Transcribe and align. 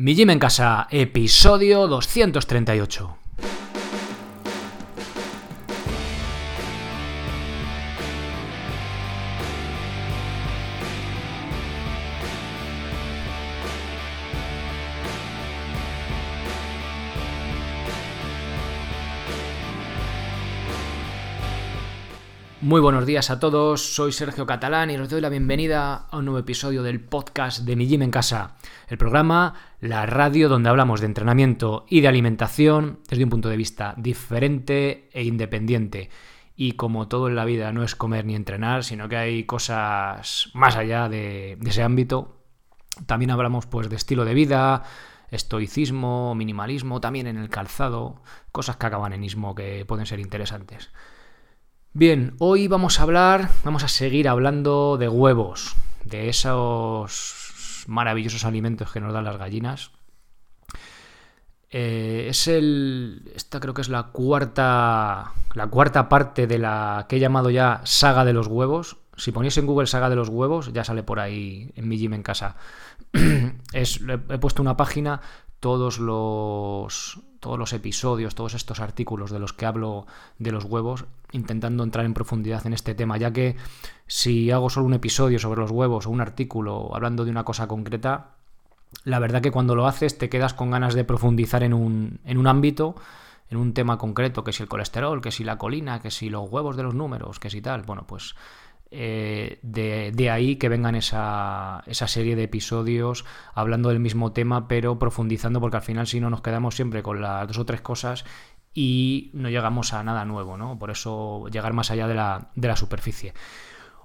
Mi 0.00 0.14
Gym 0.14 0.30
en 0.30 0.38
Casa, 0.38 0.86
episodio 0.92 1.88
238. 1.88 3.18
Muy 22.60 22.80
buenos 22.80 23.06
días 23.06 23.30
a 23.30 23.40
todos, 23.40 23.94
soy 23.94 24.12
Sergio 24.12 24.46
Catalán 24.46 24.90
y 24.90 24.96
os 24.96 25.08
doy 25.08 25.20
la 25.20 25.28
bienvenida 25.28 26.06
a 26.10 26.18
un 26.18 26.26
nuevo 26.26 26.38
episodio 26.38 26.82
del 26.82 27.00
podcast 27.00 27.60
de 27.60 27.74
Mi 27.74 27.88
Gym 27.88 28.02
en 28.02 28.10
Casa, 28.10 28.57
el 28.88 28.98
programa, 28.98 29.54
la 29.80 30.06
radio 30.06 30.48
donde 30.48 30.70
hablamos 30.70 31.00
de 31.00 31.06
entrenamiento 31.06 31.84
y 31.88 32.00
de 32.00 32.08
alimentación 32.08 33.00
desde 33.08 33.24
un 33.24 33.30
punto 33.30 33.48
de 33.48 33.56
vista 33.56 33.94
diferente 33.96 35.08
e 35.12 35.24
independiente. 35.24 36.10
Y 36.56 36.72
como 36.72 37.06
todo 37.06 37.28
en 37.28 37.36
la 37.36 37.44
vida 37.44 37.70
no 37.72 37.84
es 37.84 37.94
comer 37.94 38.24
ni 38.24 38.34
entrenar, 38.34 38.82
sino 38.82 39.08
que 39.08 39.16
hay 39.16 39.44
cosas 39.44 40.50
más 40.54 40.76
allá 40.76 41.08
de, 41.08 41.58
ese 41.64 41.82
ámbito, 41.82 42.42
también 43.06 43.30
hablamos 43.30 43.66
pues 43.66 43.88
de 43.88 43.96
estilo 43.96 44.24
de 44.24 44.34
vida, 44.34 44.82
estoicismo, 45.30 46.34
minimalismo, 46.34 47.00
también 47.00 47.26
en 47.26 47.36
el 47.36 47.50
calzado, 47.50 48.22
cosas 48.50 48.76
que 48.76 48.86
acaban 48.86 49.12
en 49.12 49.22
ismo 49.22 49.54
que 49.54 49.84
pueden 49.86 50.06
ser 50.06 50.18
interesantes. 50.18 50.90
Bien, 51.92 52.34
hoy 52.38 52.68
vamos 52.68 52.98
a 52.98 53.02
hablar, 53.04 53.50
vamos 53.64 53.84
a 53.84 53.88
seguir 53.88 54.28
hablando 54.28 54.96
de 54.98 55.08
huevos, 55.08 55.76
de 56.04 56.28
esos 56.28 57.47
maravillosos 57.88 58.44
alimentos 58.44 58.92
que 58.92 59.00
nos 59.00 59.12
dan 59.12 59.24
las 59.24 59.38
gallinas. 59.38 59.90
Eh, 61.70 62.26
es 62.28 62.46
el. 62.46 63.32
Esta 63.34 63.60
creo 63.60 63.74
que 63.74 63.80
es 63.80 63.88
la 63.88 64.04
cuarta. 64.04 65.32
La 65.54 65.66
cuarta 65.66 66.08
parte 66.08 66.46
de 66.46 66.58
la 66.58 67.06
que 67.08 67.16
he 67.16 67.20
llamado 67.20 67.50
ya 67.50 67.80
saga 67.84 68.24
de 68.24 68.34
los 68.34 68.46
huevos. 68.46 68.98
Si 69.16 69.32
ponéis 69.32 69.56
en 69.58 69.66
Google 69.66 69.86
saga 69.86 70.10
de 70.10 70.16
los 70.16 70.28
huevos, 70.28 70.72
ya 70.72 70.84
sale 70.84 71.02
por 71.02 71.18
ahí 71.18 71.72
en 71.74 71.88
mi 71.88 71.98
gym 71.98 72.14
en 72.14 72.22
casa. 72.22 72.56
es, 73.72 74.00
he 74.06 74.38
puesto 74.38 74.62
una 74.62 74.76
página, 74.76 75.20
todos 75.60 75.98
los 75.98 77.20
todos 77.40 77.58
los 77.58 77.72
episodios, 77.72 78.34
todos 78.34 78.54
estos 78.54 78.80
artículos 78.80 79.30
de 79.30 79.38
los 79.38 79.52
que 79.52 79.66
hablo 79.66 80.06
de 80.38 80.50
los 80.50 80.64
huevos, 80.64 81.04
intentando 81.30 81.84
entrar 81.84 82.04
en 82.04 82.14
profundidad 82.14 82.66
en 82.66 82.72
este 82.72 82.94
tema, 82.94 83.16
ya 83.16 83.32
que 83.32 83.56
si 84.06 84.50
hago 84.50 84.70
solo 84.70 84.86
un 84.86 84.94
episodio 84.94 85.38
sobre 85.38 85.60
los 85.60 85.70
huevos 85.70 86.06
o 86.06 86.10
un 86.10 86.20
artículo 86.20 86.90
hablando 86.94 87.24
de 87.24 87.30
una 87.30 87.44
cosa 87.44 87.68
concreta, 87.68 88.30
la 89.04 89.18
verdad 89.18 89.40
que 89.40 89.52
cuando 89.52 89.74
lo 89.74 89.86
haces 89.86 90.18
te 90.18 90.28
quedas 90.28 90.54
con 90.54 90.70
ganas 90.70 90.94
de 90.94 91.04
profundizar 91.04 91.62
en 91.62 91.74
un, 91.74 92.18
en 92.24 92.38
un 92.38 92.46
ámbito, 92.46 92.96
en 93.50 93.56
un 93.58 93.72
tema 93.72 93.98
concreto, 93.98 94.44
que 94.44 94.52
si 94.52 94.62
el 94.62 94.68
colesterol, 94.68 95.20
que 95.20 95.30
si 95.30 95.44
la 95.44 95.58
colina, 95.58 96.00
que 96.00 96.10
si 96.10 96.30
los 96.30 96.50
huevos 96.50 96.76
de 96.76 96.82
los 96.82 96.94
números, 96.94 97.38
que 97.38 97.50
si 97.50 97.62
tal, 97.62 97.82
bueno, 97.82 98.04
pues 98.06 98.34
eh, 98.90 99.58
de, 99.62 100.30
ahí 100.30 100.56
que 100.56 100.68
vengan 100.68 100.94
esa, 100.94 101.82
esa, 101.86 102.08
serie 102.08 102.36
de 102.36 102.44
episodios 102.44 103.24
hablando 103.54 103.90
del 103.90 104.00
mismo 104.00 104.32
tema, 104.32 104.68
pero 104.68 104.98
profundizando, 104.98 105.60
porque 105.60 105.76
al 105.76 105.82
final 105.82 106.06
si 106.06 106.20
no 106.20 106.30
nos 106.30 106.40
quedamos 106.40 106.74
siempre 106.74 107.02
con 107.02 107.20
las 107.20 107.46
dos 107.46 107.58
o 107.58 107.66
tres 107.66 107.80
cosas 107.80 108.24
y 108.72 109.30
no 109.34 109.50
llegamos 109.50 109.92
a 109.92 110.02
nada 110.02 110.24
nuevo, 110.24 110.56
¿no? 110.56 110.78
Por 110.78 110.90
eso 110.90 111.48
llegar 111.48 111.72
más 111.72 111.90
allá 111.90 112.06
de 112.08 112.14
la, 112.14 112.50
de 112.54 112.68
la 112.68 112.76
superficie. 112.76 113.34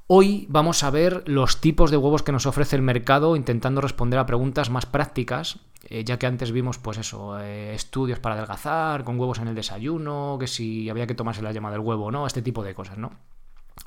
Hoy 0.07 0.47
vamos 0.49 0.83
a 0.83 0.89
ver 0.89 1.23
los 1.27 1.61
tipos 1.61 1.89
de 1.89 1.97
huevos 1.97 2.23
que 2.23 2.33
nos 2.33 2.45
ofrece 2.45 2.75
el 2.75 2.81
mercado 2.81 3.37
intentando 3.37 3.79
responder 3.79 4.19
a 4.19 4.25
preguntas 4.25 4.69
más 4.69 4.85
prácticas, 4.85 5.59
eh, 5.89 6.03
ya 6.03 6.19
que 6.19 6.25
antes 6.25 6.51
vimos 6.51 6.77
pues 6.77 6.97
eso, 6.97 7.39
eh, 7.39 7.73
estudios 7.73 8.19
para 8.19 8.35
adelgazar, 8.35 9.05
con 9.05 9.17
huevos 9.17 9.39
en 9.39 9.47
el 9.47 9.55
desayuno, 9.55 10.37
que 10.39 10.47
si 10.47 10.89
había 10.89 11.07
que 11.07 11.15
tomarse 11.15 11.41
la 11.41 11.53
llama 11.53 11.71
del 11.71 11.79
huevo 11.79 12.05
o 12.05 12.11
no, 12.11 12.27
este 12.27 12.41
tipo 12.41 12.63
de 12.63 12.75
cosas, 12.75 12.97
¿no? 12.97 13.13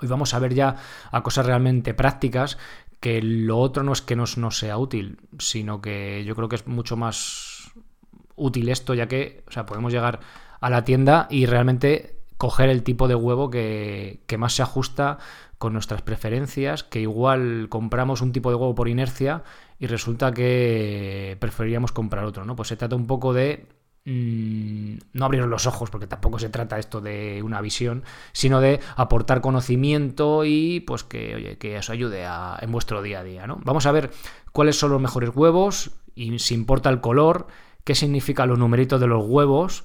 Hoy 0.01 0.09
vamos 0.09 0.35
a 0.35 0.39
ver 0.39 0.55
ya 0.55 0.77
a 1.11 1.23
cosas 1.23 1.47
realmente 1.47 1.95
prácticas 1.95 2.59
que 3.01 3.23
lo 3.23 3.59
otro 3.59 3.83
no 3.83 3.93
es 3.93 4.03
que 4.03 4.17
nos, 4.17 4.39
no 4.39 4.51
sea 4.51 4.79
útil, 4.79 5.19
sino 5.39 5.81
que 5.81 6.25
yo 6.25 6.35
creo 6.35 6.49
que 6.49 6.57
es 6.57 6.67
mucho 6.67 6.97
más 6.97 7.71
útil 8.35 8.69
esto, 8.69 8.95
ya 8.95 9.07
que 9.07 9.45
o 9.49 9.53
sea, 9.53 9.67
podemos 9.67 9.93
llegar 9.93 10.21
a 10.61 10.71
la 10.71 10.85
tienda 10.85 11.27
y 11.31 11.47
realmente 11.47 12.17
coger 12.37 12.69
el 12.69 12.83
tipo 12.83 13.09
de 13.09 13.15
huevo 13.15 13.51
que, 13.51 14.23
que, 14.27 14.39
más 14.39 14.55
se 14.55 14.63
ajusta 14.63 15.19
con 15.59 15.73
nuestras 15.73 16.03
preferencias, 16.03 16.85
que 16.85 17.01
igual 17.01 17.69
compramos 17.71 18.21
un 18.21 18.33
tipo 18.33 18.51
de 18.51 18.57
huevo 18.57 18.75
por 18.75 18.89
inercia 18.89 19.43
y 19.79 19.87
resulta 19.87 20.33
que 20.33 21.37
preferiríamos 21.41 21.93
comprar 21.93 22.25
otro, 22.25 22.45
¿no? 22.45 22.57
Pues 22.57 22.69
se 22.69 22.77
trata 22.77 22.97
un 22.97 23.07
poco 23.07 23.33
de 23.33 23.67
no 24.07 25.25
abriros 25.25 25.49
los 25.49 25.67
ojos, 25.67 25.91
porque 25.91 26.07
tampoco 26.07 26.39
se 26.39 26.49
trata 26.49 26.79
esto 26.79 27.01
de 27.01 27.43
una 27.43 27.61
visión, 27.61 28.05
sino 28.33 28.61
de 28.61 28.79
aportar 28.95 29.41
conocimiento 29.41 30.45
y 30.45 30.81
pues 30.81 31.03
que, 31.03 31.35
oye, 31.35 31.59
que 31.59 31.77
eso 31.77 31.93
ayude 31.93 32.25
a, 32.25 32.57
en 32.61 32.71
vuestro 32.71 33.03
día 33.03 33.21
a 33.21 33.25
día. 33.25 33.47
¿no? 33.49 33.59
Vamos 33.65 33.85
a 33.87 33.93
ver 33.93 34.13
cuáles 34.53 34.79
son 34.79 34.93
los 34.93 35.01
mejores 35.01 35.31
huevos, 35.35 35.91
y 36.15 36.39
si 36.39 36.55
importa 36.55 36.89
el 36.89 37.01
color, 37.01 37.49
qué 37.83 37.97
significan 37.97 38.49
los 38.49 38.59
numeritos 38.59 39.01
de 39.01 39.09
los 39.09 39.25
huevos, 39.27 39.85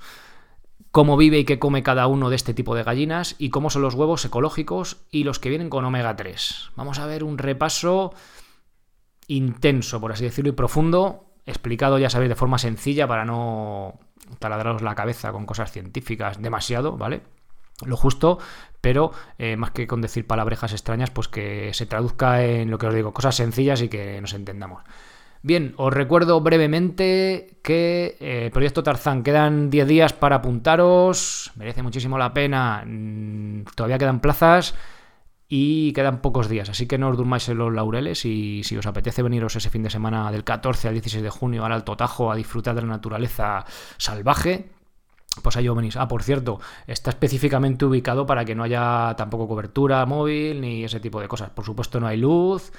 cómo 0.92 1.18
vive 1.18 1.40
y 1.40 1.46
qué 1.46 1.58
come 1.58 1.82
cada 1.82 2.06
uno 2.06 2.30
de 2.30 2.36
este 2.36 2.54
tipo 2.54 2.76
de 2.76 2.84
gallinas 2.84 3.36
y 3.40 3.50
cómo 3.50 3.72
son 3.72 3.82
los 3.82 3.96
huevos 3.96 4.24
ecológicos 4.24 4.98
y 5.10 5.24
los 5.24 5.40
que 5.40 5.50
vienen 5.50 5.70
con 5.70 5.84
omega 5.84 6.16
3. 6.16 6.72
Vamos 6.76 7.00
a 7.00 7.08
ver 7.08 7.24
un 7.24 7.40
repaso 7.40 8.14
intenso, 9.28 10.00
por 10.00 10.12
así 10.12 10.26
decirlo, 10.26 10.50
y 10.50 10.54
profundo, 10.54 11.26
explicado, 11.46 11.98
ya 11.98 12.10
sabéis, 12.10 12.30
de 12.30 12.36
forma 12.36 12.60
sencilla 12.60 13.08
para 13.08 13.26
no 13.26 14.00
taladraros 14.40 14.82
la 14.82 14.96
cabeza 14.96 15.32
con 15.32 15.46
cosas 15.46 15.72
científicas 15.72 16.42
demasiado, 16.42 16.98
¿vale? 16.98 17.22
Lo 17.86 17.98
justo, 17.98 18.40
pero 18.80 19.12
eh, 19.40 19.58
más 19.58 19.72
que 19.72 19.88
con 19.88 20.02
decir 20.02 20.28
palabrejas 20.28 20.72
extrañas, 20.72 21.10
pues 21.10 21.28
que 21.28 21.74
se 21.74 21.86
traduzca 21.86 22.44
en 22.44 22.70
lo 22.70 22.78
que 22.78 22.88
os 22.88 22.94
digo, 22.94 23.14
cosas 23.14 23.36
sencillas 23.36 23.82
y 23.82 23.90
que 23.90 24.22
nos 24.22 24.34
entendamos. 24.34 24.84
Bien, 25.44 25.74
os 25.78 25.92
recuerdo 25.92 26.40
brevemente 26.42 27.58
que 27.64 28.16
eh, 28.20 28.52
Proyecto 28.54 28.84
Tarzán 28.84 29.24
quedan 29.24 29.72
10 29.72 29.88
días 29.88 30.14
para 30.14 30.36
apuntaros, 30.36 31.52
merece 31.56 31.82
muchísimo 31.82 32.20
la 32.20 32.32
pena, 32.32 32.84
mm, 32.86 33.64
todavía 33.76 33.98
quedan 33.98 34.20
plazas 34.20 34.76
y 35.54 35.92
quedan 35.92 36.22
pocos 36.22 36.48
días, 36.48 36.70
así 36.70 36.88
que 36.88 36.98
no 36.98 37.10
os 37.10 37.18
durmáis 37.18 37.50
en 37.50 37.58
los 37.58 37.74
laureles 37.74 38.24
y 38.24 38.64
si 38.64 38.78
os 38.78 38.86
apetece 38.86 39.22
veniros 39.22 39.54
ese 39.58 39.70
fin 39.70 39.84
de 39.84 39.90
semana 39.90 40.32
del 40.32 40.46
14 40.46 40.88
al 40.88 40.94
16 40.94 41.22
de 41.22 41.30
junio 41.30 41.66
al 41.66 41.74
Alto 41.74 41.98
Tajo 41.98 42.32
a 42.32 42.38
disfrutar 42.38 42.74
de 42.74 42.84
la 42.84 42.88
naturaleza 42.88 43.66
salvaje, 43.98 44.70
pues 45.44 45.58
ahí 45.58 45.68
os 45.68 45.76
venís. 45.76 45.98
Ah, 45.98 46.08
por 46.08 46.24
cierto, 46.24 46.62
está 46.88 47.10
específicamente 47.10 47.84
ubicado 47.84 48.26
para 48.26 48.46
que 48.46 48.56
no 48.56 48.64
haya 48.64 49.14
tampoco 49.18 49.46
cobertura 49.46 50.06
móvil 50.06 50.62
ni 50.62 50.86
ese 50.86 51.02
tipo 51.02 51.20
de 51.20 51.28
cosas. 51.28 51.50
Por 51.50 51.66
supuesto 51.66 52.00
no 52.00 52.08
hay 52.08 52.16
luz, 52.16 52.72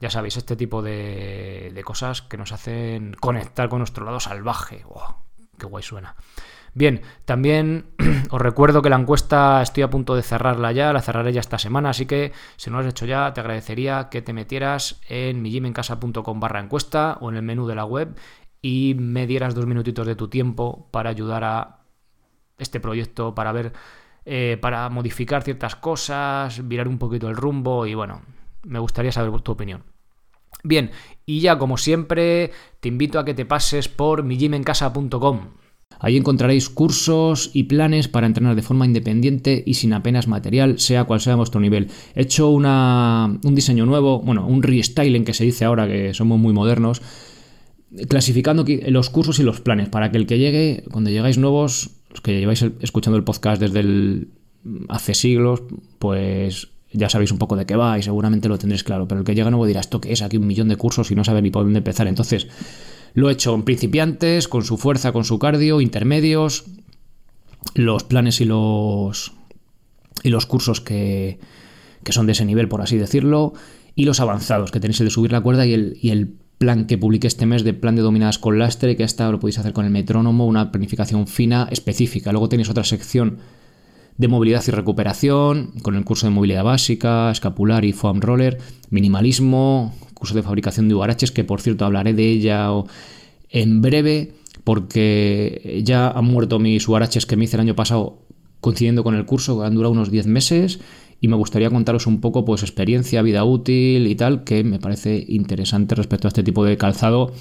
ya 0.00 0.10
sabéis, 0.10 0.36
este 0.36 0.56
tipo 0.56 0.82
de, 0.82 1.70
de 1.72 1.84
cosas 1.84 2.22
que 2.22 2.36
nos 2.36 2.50
hacen 2.50 3.14
conectar 3.20 3.68
con 3.68 3.78
nuestro 3.78 4.04
lado 4.04 4.18
salvaje. 4.18 4.82
¡Oh, 4.88 5.14
¡Qué 5.56 5.66
guay 5.66 5.84
suena! 5.84 6.16
Bien, 6.76 7.00
también 7.24 7.86
os 8.30 8.38
recuerdo 8.38 8.82
que 8.82 8.90
la 8.90 8.98
encuesta 8.98 9.62
estoy 9.62 9.82
a 9.82 9.88
punto 9.88 10.14
de 10.14 10.22
cerrarla 10.22 10.72
ya, 10.72 10.92
la 10.92 11.00
cerraré 11.00 11.32
ya 11.32 11.40
esta 11.40 11.58
semana, 11.58 11.88
así 11.88 12.04
que 12.04 12.32
si 12.58 12.68
no 12.68 12.76
lo 12.76 12.82
has 12.82 12.90
hecho 12.90 13.06
ya, 13.06 13.32
te 13.32 13.40
agradecería 13.40 14.10
que 14.10 14.20
te 14.20 14.34
metieras 14.34 15.00
en 15.08 15.40
mijimencasa.com 15.40 16.38
barra 16.38 16.60
encuesta 16.60 17.16
o 17.22 17.30
en 17.30 17.36
el 17.36 17.42
menú 17.42 17.66
de 17.66 17.76
la 17.76 17.86
web 17.86 18.14
y 18.60 18.94
me 18.98 19.26
dieras 19.26 19.54
dos 19.54 19.64
minutitos 19.64 20.06
de 20.06 20.16
tu 20.16 20.28
tiempo 20.28 20.86
para 20.90 21.08
ayudar 21.08 21.44
a 21.44 21.78
este 22.58 22.78
proyecto, 22.78 23.34
para 23.34 23.52
ver, 23.52 23.72
eh, 24.26 24.58
para 24.60 24.86
modificar 24.90 25.42
ciertas 25.44 25.76
cosas, 25.76 26.68
virar 26.68 26.88
un 26.88 26.98
poquito 26.98 27.30
el 27.30 27.36
rumbo 27.36 27.86
y 27.86 27.94
bueno, 27.94 28.20
me 28.64 28.80
gustaría 28.80 29.12
saber 29.12 29.40
tu 29.40 29.52
opinión. 29.52 29.82
Bien, 30.62 30.90
y 31.24 31.40
ya 31.40 31.56
como 31.56 31.78
siempre, 31.78 32.52
te 32.80 32.88
invito 32.88 33.18
a 33.18 33.24
que 33.24 33.32
te 33.32 33.46
pases 33.46 33.88
por 33.88 34.24
mijimencasa.com 34.24 35.65
Ahí 35.98 36.16
encontraréis 36.16 36.68
cursos 36.68 37.50
y 37.52 37.64
planes 37.64 38.08
para 38.08 38.26
entrenar 38.26 38.54
de 38.54 38.62
forma 38.62 38.84
independiente 38.84 39.62
y 39.66 39.74
sin 39.74 39.92
apenas 39.92 40.28
material, 40.28 40.78
sea 40.78 41.04
cual 41.04 41.20
sea 41.20 41.36
vuestro 41.36 41.60
nivel. 41.60 41.88
He 42.14 42.22
hecho 42.22 42.50
un 42.50 43.54
diseño 43.54 43.86
nuevo, 43.86 44.20
bueno, 44.20 44.46
un 44.46 44.62
restyling 44.62 45.24
que 45.24 45.34
se 45.34 45.44
dice 45.44 45.64
ahora 45.64 45.86
que 45.86 46.12
somos 46.14 46.38
muy 46.38 46.52
modernos, 46.52 47.02
clasificando 48.08 48.64
los 48.88 49.10
cursos 49.10 49.38
y 49.38 49.42
los 49.42 49.60
planes 49.60 49.88
para 49.88 50.10
que 50.10 50.18
el 50.18 50.26
que 50.26 50.38
llegue, 50.38 50.84
cuando 50.90 51.10
llegáis 51.10 51.38
nuevos, 51.38 51.90
los 52.10 52.20
que 52.20 52.38
lleváis 52.38 52.64
escuchando 52.80 53.16
el 53.16 53.24
podcast 53.24 53.60
desde 53.60 54.26
hace 54.88 55.14
siglos, 55.14 55.62
pues 55.98 56.68
ya 56.92 57.08
sabéis 57.08 57.30
un 57.32 57.38
poco 57.38 57.56
de 57.56 57.66
qué 57.66 57.76
va 57.76 57.98
y 57.98 58.02
seguramente 58.02 58.48
lo 58.48 58.58
tendréis 58.58 58.84
claro. 58.84 59.06
Pero 59.06 59.20
el 59.20 59.24
que 59.24 59.34
llega 59.34 59.50
nuevo 59.50 59.66
dirá, 59.66 59.80
¿esto 59.80 60.00
qué 60.00 60.12
es? 60.12 60.22
Aquí 60.22 60.36
un 60.36 60.46
millón 60.46 60.68
de 60.68 60.76
cursos 60.76 61.10
y 61.10 61.14
no 61.14 61.24
sabe 61.24 61.42
ni 61.42 61.50
por 61.50 61.64
dónde 61.64 61.78
empezar. 61.78 62.06
Entonces, 62.06 62.48
lo 63.16 63.30
he 63.30 63.32
hecho 63.32 63.54
en 63.54 63.62
principiantes, 63.62 64.46
con 64.46 64.62
su 64.62 64.76
fuerza, 64.76 65.10
con 65.10 65.24
su 65.24 65.38
cardio, 65.38 65.80
intermedios, 65.80 66.66
los 67.74 68.04
planes 68.04 68.42
y 68.42 68.44
los, 68.44 69.32
y 70.22 70.28
los 70.28 70.44
cursos 70.44 70.82
que, 70.82 71.40
son 72.10 72.26
de 72.26 72.32
ese 72.32 72.44
nivel, 72.44 72.68
por 72.68 72.82
así 72.82 72.98
decirlo, 72.98 73.54
y 73.94 74.04
los 74.04 74.20
avanzados, 74.20 74.70
que 74.70 74.80
tenéis 74.80 75.00
el 75.00 75.06
de 75.06 75.10
subir 75.10 75.32
la 75.32 75.40
cuerda 75.40 75.64
y 75.64 75.72
el, 75.72 75.98
y 76.02 76.10
el 76.10 76.36
plan 76.58 76.86
que 76.86 76.98
publiqué 76.98 77.26
este 77.26 77.46
mes 77.46 77.64
de 77.64 77.72
plan 77.72 77.96
de 77.96 78.02
dominadas 78.02 78.38
con 78.38 78.58
lastre, 78.58 78.96
que 78.96 79.04
hasta 79.04 79.30
lo 79.30 79.40
podéis 79.40 79.60
hacer 79.60 79.72
con 79.72 79.86
el 79.86 79.90
metrónomo, 79.90 80.46
una 80.46 80.70
planificación 80.70 81.26
fina 81.26 81.68
específica. 81.70 82.32
Luego 82.32 82.50
tenéis 82.50 82.68
otra 82.68 82.84
sección 82.84 83.38
de 84.18 84.28
movilidad 84.28 84.64
y 84.66 84.70
recuperación, 84.70 85.72
con 85.82 85.94
el 85.94 86.04
curso 86.04 86.26
de 86.26 86.32
movilidad 86.32 86.64
básica, 86.64 87.30
escapular 87.30 87.84
y 87.84 87.92
foam 87.92 88.20
roller, 88.20 88.58
minimalismo, 88.90 89.94
curso 90.14 90.34
de 90.34 90.42
fabricación 90.42 90.88
de 90.88 90.94
URHs, 90.94 91.30
que 91.30 91.44
por 91.44 91.60
cierto 91.60 91.84
hablaré 91.84 92.14
de 92.14 92.28
ella 92.28 92.70
en 93.50 93.82
breve, 93.82 94.32
porque 94.64 95.82
ya 95.84 96.08
han 96.08 96.24
muerto 96.24 96.58
mis 96.58 96.88
URHs 96.88 97.26
que 97.26 97.36
me 97.36 97.44
hice 97.44 97.56
el 97.56 97.60
año 97.60 97.76
pasado 97.76 98.18
coincidiendo 98.60 99.04
con 99.04 99.14
el 99.14 99.26
curso, 99.26 99.60
que 99.60 99.66
han 99.66 99.74
durado 99.74 99.92
unos 99.92 100.10
10 100.10 100.26
meses, 100.26 100.80
y 101.20 101.28
me 101.28 101.36
gustaría 101.36 101.70
contaros 101.70 102.06
un 102.06 102.20
poco 102.20 102.44
pues 102.44 102.62
experiencia, 102.62 103.22
vida 103.22 103.44
útil 103.44 104.06
y 104.06 104.14
tal, 104.14 104.44
que 104.44 104.64
me 104.64 104.78
parece 104.78 105.24
interesante 105.28 105.94
respecto 105.94 106.26
a 106.26 106.30
este 106.30 106.42
tipo 106.42 106.64
de 106.64 106.76
calzado 106.76 107.32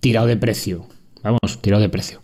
tirado 0.00 0.26
de 0.26 0.36
precio. 0.36 0.86
Vamos, 1.22 1.60
tirado 1.60 1.82
de 1.82 1.88
precio. 1.88 2.20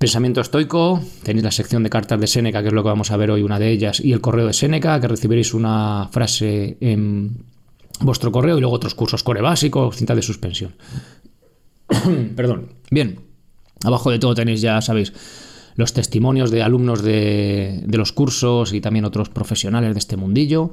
Pensamiento 0.00 0.40
estoico, 0.40 0.98
tenéis 1.22 1.44
la 1.44 1.50
sección 1.50 1.82
de 1.82 1.90
cartas 1.90 2.18
de 2.18 2.26
Seneca, 2.26 2.62
que 2.62 2.68
es 2.68 2.72
lo 2.72 2.82
que 2.82 2.88
vamos 2.88 3.10
a 3.10 3.18
ver 3.18 3.30
hoy, 3.30 3.42
una 3.42 3.58
de 3.58 3.70
ellas, 3.70 4.00
y 4.00 4.14
el 4.14 4.22
correo 4.22 4.46
de 4.46 4.54
Seneca, 4.54 4.98
que 4.98 5.08
recibiréis 5.08 5.52
una 5.52 6.08
frase 6.10 6.78
en 6.80 7.44
vuestro 8.00 8.32
correo, 8.32 8.56
y 8.56 8.62
luego 8.62 8.74
otros 8.74 8.94
cursos 8.94 9.22
core 9.22 9.42
básico, 9.42 9.92
cinta 9.92 10.14
de 10.14 10.22
suspensión. 10.22 10.74
Perdón. 12.34 12.72
Bien, 12.90 13.20
abajo 13.84 14.10
de 14.10 14.18
todo 14.18 14.34
tenéis, 14.34 14.62
ya 14.62 14.80
sabéis, 14.80 15.12
los 15.76 15.92
testimonios 15.92 16.50
de 16.50 16.62
alumnos 16.62 17.02
de, 17.02 17.84
los 17.86 18.12
cursos 18.12 18.72
y 18.72 18.80
también 18.80 19.04
otros 19.04 19.28
profesionales 19.28 19.92
de 19.92 19.98
este 19.98 20.16
mundillo 20.16 20.72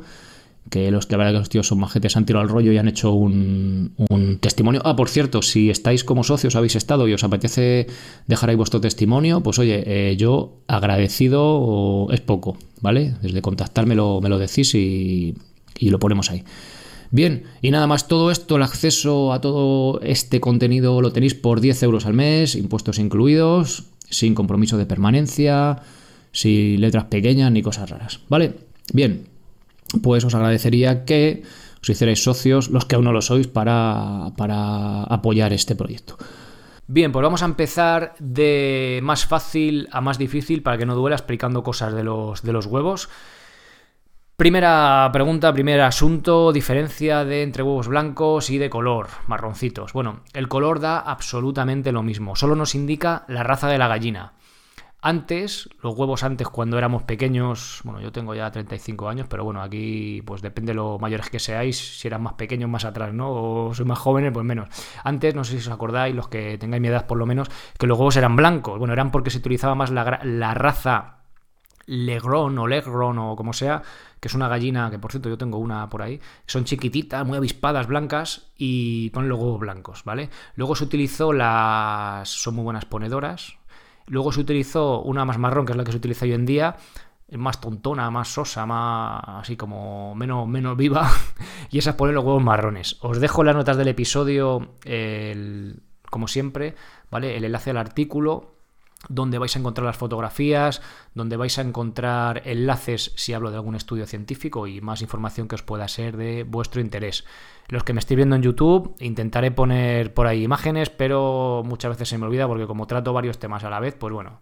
que 0.69 0.91
los 0.91 1.09
la 1.11 1.17
verdad 1.17 1.33
que 1.33 1.39
los 1.39 1.49
tíos 1.49 1.67
son 1.67 1.79
majetes 1.79 2.17
han 2.17 2.25
tirado 2.25 2.43
al 2.43 2.49
rollo 2.49 2.71
y 2.71 2.77
han 2.77 2.87
hecho 2.87 3.13
un, 3.13 3.93
testimonio. 4.41 4.81
Ah, 4.85 4.95
por 4.95 5.09
cierto, 5.09 5.41
si 5.41 5.69
estáis 5.69 6.03
como 6.03 6.23
socios, 6.23 6.55
habéis 6.55 6.75
estado 6.75 7.07
y 7.07 7.13
os 7.13 7.23
apetece 7.23 7.87
dejar 8.27 8.49
ahí 8.49 8.55
vuestro 8.55 8.81
testimonio, 8.81 9.41
pues 9.41 9.59
oye, 9.59 9.83
eh, 9.85 10.17
yo 10.17 10.57
agradecido 10.67 12.07
es 12.11 12.21
poco, 12.21 12.57
¿vale? 12.81 13.15
Desde 13.21 13.41
contactarme 13.41 13.95
lo, 13.95 14.21
me 14.21 14.29
lo 14.29 14.39
decís 14.39 14.75
y, 14.75 15.35
y 15.77 15.89
lo 15.89 15.99
ponemos 15.99 16.31
ahí. 16.31 16.43
Bien, 17.09 17.43
y 17.61 17.71
nada 17.71 17.87
más 17.87 18.07
todo 18.07 18.31
esto, 18.31 18.57
el 18.57 18.63
acceso 18.63 19.31
a 19.31 19.39
todo 19.39 20.01
este 20.01 20.41
contenido 20.41 21.01
lo 21.01 21.13
tenéis 21.13 21.35
por 21.35 21.61
10 21.61 21.83
euros 21.83 22.05
al 22.05 22.13
mes, 22.13 22.55
impuestos 22.55 22.99
incluidos 22.99 23.85
sin 24.09 24.35
compromiso 24.35 24.77
de 24.77 24.85
permanencia, 24.85 25.81
sin 26.31 26.81
letras 26.81 27.05
pequeñas 27.05 27.51
ni 27.51 27.61
cosas 27.61 27.89
raras. 27.89 28.19
¿Vale? 28.29 28.53
Bien, 28.93 29.27
pues 30.01 30.23
os 30.23 30.35
agradecería 30.35 31.05
que 31.05 31.43
os 31.81 31.89
hicierais 31.89 32.23
socios, 32.23 32.69
los 32.69 32.85
que 32.85 32.95
aún 32.95 33.05
no 33.05 33.13
lo 33.13 33.21
sois, 33.21 33.47
para, 33.47 34.31
para 34.37 35.03
apoyar 35.03 35.53
este 35.53 35.75
proyecto. 35.75 36.17
Bien, 36.87 37.11
pues 37.11 37.21
vamos 37.21 37.41
a 37.41 37.45
empezar 37.45 38.15
de 38.19 39.01
más 39.03 39.25
fácil 39.25 39.89
a 39.91 39.99
más 39.99 40.17
difícil 40.17 40.63
para 40.63 40.77
que 40.77 40.85
no 40.85 40.95
duela 40.95 41.17
explicando 41.17 41.61
cosas 41.61 41.93
de 41.93 42.03
los, 42.03 42.43
de 42.43 42.53
los 42.53 42.65
huevos. 42.65 43.09
Primera 44.37 45.09
pregunta, 45.11 45.51
primer 45.51 45.81
asunto, 45.81 46.53
diferencia 46.53 47.25
de 47.25 47.41
entre 47.41 47.63
huevos 47.63 47.87
blancos 47.87 48.49
y 48.51 48.57
de 48.57 48.69
color, 48.69 49.07
marroncitos. 49.25 49.93
Bueno, 49.93 50.21
el 50.33 50.47
color 50.47 50.79
da 50.79 50.99
absolutamente 50.99 51.91
lo 51.91 52.03
mismo, 52.03 52.35
solo 52.35 52.55
nos 52.55 52.75
indica 52.75 53.25
la 53.27 53.43
raza 53.43 53.67
de 53.67 53.79
la 53.79 53.87
gallina. 53.87 54.33
Antes, 54.99 55.69
los 55.83 55.95
huevos 55.95 56.23
antes 56.23 56.47
cuando 56.49 56.77
éramos 56.77 57.03
pequeños, 57.03 57.81
bueno, 57.83 58.01
yo 58.01 58.11
tengo 58.11 58.33
ya 58.33 58.49
35 58.49 59.07
años, 59.07 59.27
pero 59.29 59.43
bueno, 59.43 59.61
aquí 59.61 60.23
pues 60.25 60.41
depende 60.41 60.71
de 60.71 60.75
lo 60.75 60.97
mayores 60.97 61.29
que 61.29 61.37
seáis, 61.37 61.99
si 61.99 62.07
eran 62.07 62.23
más 62.23 62.33
pequeños 62.33 62.67
más 62.67 62.83
atrás, 62.83 63.13
¿no? 63.13 63.29
O 63.29 63.73
sois 63.75 63.87
más 63.87 63.99
jóvenes, 63.99 64.31
pues 64.33 64.43
menos. 64.43 64.69
Antes, 65.03 65.35
no 65.35 65.43
sé 65.43 65.51
si 65.51 65.57
os 65.57 65.69
acordáis, 65.69 66.15
los 66.15 66.29
que 66.29 66.57
tengáis 66.57 66.81
mi 66.81 66.87
edad 66.87 67.05
por 67.05 67.19
lo 67.19 67.27
menos, 67.27 67.47
que 67.77 67.85
los 67.85 67.97
huevos 67.97 68.17
eran 68.17 68.35
blancos. 68.35 68.79
Bueno, 68.79 68.93
eran 68.93 69.11
porque 69.11 69.29
se 69.29 69.37
utilizaba 69.37 69.75
más 69.75 69.91
la, 69.91 70.53
raza 70.55 71.19
Legron 71.85 72.57
o 72.57 72.67
Legron 72.67 73.19
o 73.19 73.35
como 73.35 73.53
sea, 73.53 73.83
que 74.19 74.29
es 74.29 74.33
una 74.33 74.47
gallina, 74.47 74.89
que 74.89 74.97
por 74.97 75.11
cierto 75.11 75.29
yo 75.29 75.37
tengo 75.37 75.59
una 75.59 75.89
por 75.89 76.01
ahí, 76.01 76.19
son 76.47 76.65
chiquititas, 76.65 77.25
muy 77.25 77.37
avispadas, 77.37 77.85
blancas 77.87 78.49
y 78.57 79.11
ponen 79.11 79.29
los 79.29 79.39
huevos 79.39 79.59
blancos, 79.59 80.03
¿vale? 80.05 80.31
Luego 80.55 80.75
se 80.75 80.85
utilizó 80.85 81.33
las... 81.33 82.29
son 82.29 82.55
muy 82.55 82.63
buenas 82.63 82.85
ponedoras. 82.85 83.57
Luego 84.07 84.31
se 84.31 84.41
utilizó 84.41 85.01
una 85.01 85.25
más 85.25 85.37
marrón, 85.37 85.65
que 85.65 85.73
es 85.73 85.77
la 85.77 85.83
que 85.83 85.91
se 85.91 85.97
utiliza 85.97 86.25
hoy 86.25 86.33
en 86.33 86.45
día, 86.45 86.75
más 87.31 87.59
tontona, 87.59 88.09
más 88.09 88.29
sosa, 88.29 88.65
más 88.65 89.21
así 89.25 89.57
como 89.57 90.15
menos, 90.15 90.47
menos 90.47 90.77
viva, 90.77 91.09
y 91.69 91.77
esas 91.77 91.95
ponen 91.95 92.15
los 92.15 92.23
huevos 92.23 92.43
marrones. 92.43 92.97
Os 93.01 93.19
dejo 93.19 93.43
las 93.43 93.55
notas 93.55 93.77
del 93.77 93.89
episodio, 93.89 94.75
como 96.09 96.27
siempre, 96.27 96.75
¿vale? 97.11 97.35
El 97.37 97.45
enlace 97.45 97.71
al 97.71 97.77
artículo 97.77 98.56
donde 99.09 99.37
vais 99.37 99.55
a 99.55 99.59
encontrar 99.59 99.85
las 99.85 99.97
fotografías, 99.97 100.81
donde 101.13 101.37
vais 101.37 101.57
a 101.57 101.61
encontrar 101.61 102.41
enlaces 102.45 103.13
si 103.15 103.33
hablo 103.33 103.51
de 103.51 103.57
algún 103.57 103.75
estudio 103.75 104.05
científico 104.05 104.67
y 104.67 104.81
más 104.81 105.01
información 105.01 105.47
que 105.47 105.55
os 105.55 105.63
pueda 105.63 105.87
ser 105.87 106.17
de 106.17 106.43
vuestro 106.43 106.81
interés. 106.81 107.25
Los 107.67 107.83
que 107.83 107.93
me 107.93 107.99
estéis 107.99 108.17
viendo 108.17 108.35
en 108.35 108.43
YouTube, 108.43 108.95
intentaré 108.99 109.51
poner 109.51 110.13
por 110.13 110.27
ahí 110.27 110.43
imágenes, 110.43 110.89
pero 110.89 111.63
muchas 111.65 111.91
veces 111.91 112.09
se 112.09 112.17
me 112.17 112.25
olvida 112.25 112.47
porque 112.47 112.67
como 112.67 112.87
trato 112.87 113.13
varios 113.13 113.39
temas 113.39 113.63
a 113.63 113.69
la 113.69 113.79
vez, 113.79 113.95
pues 113.95 114.13
bueno, 114.13 114.39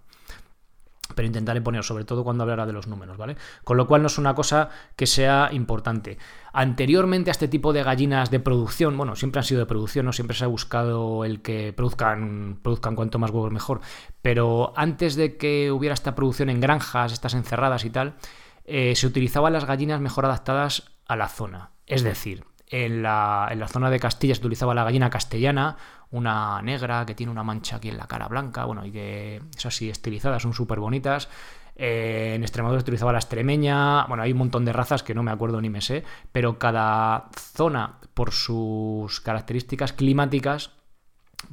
pero 1.14 1.28
intentaré 1.28 1.62
poner, 1.62 1.84
sobre 1.84 2.04
todo 2.04 2.24
cuando 2.24 2.44
hablará 2.44 2.66
de 2.66 2.74
los 2.74 2.88
números, 2.88 3.18
¿vale? 3.18 3.36
Con 3.64 3.78
lo 3.78 3.86
cual 3.88 4.02
no 4.02 4.08
es 4.08 4.18
una 4.18 4.34
cosa 4.34 4.70
que 4.96 5.06
sea 5.06 5.50
importante. 5.52 6.18
Anteriormente 6.58 7.30
a 7.30 7.34
este 7.34 7.50
tipo 7.50 7.74
de 7.74 7.84
gallinas 7.84 8.32
de 8.32 8.40
producción, 8.40 8.96
bueno, 8.96 9.18
siempre 9.18 9.40
han 9.40 9.44
sido 9.44 9.60
de 9.60 9.66
producción, 9.66 10.06
¿no? 10.06 10.14
Siempre 10.14 10.38
se 10.38 10.46
ha 10.46 10.48
buscado 10.48 11.26
el 11.26 11.42
que 11.42 11.74
produzcan, 11.74 12.60
produzcan 12.64 12.96
cuanto 12.96 13.20
más 13.20 13.32
huevos 13.32 13.52
mejor. 13.52 13.82
Pero 14.22 14.72
antes 14.78 15.18
de 15.18 15.36
que 15.36 15.70
hubiera 15.70 15.94
esta 15.94 16.16
producción 16.16 16.50
en 16.50 16.62
granjas, 16.62 17.12
estas 17.12 17.34
encerradas 17.34 17.84
y 17.84 17.90
tal, 17.90 18.16
eh, 18.64 18.96
se 18.96 19.06
utilizaban 19.06 19.52
las 19.52 19.66
gallinas 19.66 20.00
mejor 20.00 20.24
adaptadas 20.24 20.94
a 21.06 21.18
la 21.18 21.28
zona. 21.28 21.72
Es 21.88 22.04
decir, 22.04 22.46
en 22.68 23.04
la, 23.04 23.50
en 23.52 23.60
la, 23.60 23.68
zona 23.68 23.90
de 23.90 24.00
Castilla 24.00 24.34
se 24.34 24.40
utilizaba 24.40 24.74
la 24.74 24.86
gallina 24.86 25.10
castellana, 25.10 25.76
una 26.12 26.62
negra 26.62 27.06
que 27.06 27.16
tiene 27.16 27.34
una 27.34 27.44
mancha 27.44 27.76
aquí 27.76 27.90
en 27.90 27.98
la 27.98 28.08
cara 28.08 28.30
blanca, 28.30 28.64
bueno, 28.64 28.86
y 28.86 28.94
que 28.94 29.42
es 29.58 29.66
así 29.66 29.90
estilizadas, 29.90 30.42
son 30.42 30.54
súper 30.54 30.80
bonitas. 30.80 31.28
Eh, 31.76 32.34
en 32.36 32.44
Extremadura 32.44 32.80
se 32.80 32.84
utilizaba 32.84 33.12
la 33.12 33.20
extremeña, 33.20 34.06
bueno, 34.08 34.24
hay 34.24 34.32
un 34.32 34.38
montón 34.38 34.66
de 34.66 34.74
razas 34.74 35.04
que 35.04 35.14
no 35.14 35.24
me 35.24 35.32
acuerdo 35.32 35.62
ni 35.62 35.70
me 35.70 35.82
sé, 35.82 36.04
pero 36.32 36.58
cada 36.58 37.30
zona, 37.38 38.00
por 38.14 38.32
sus 38.32 39.20
características 39.22 39.94
climáticas, 39.94 40.72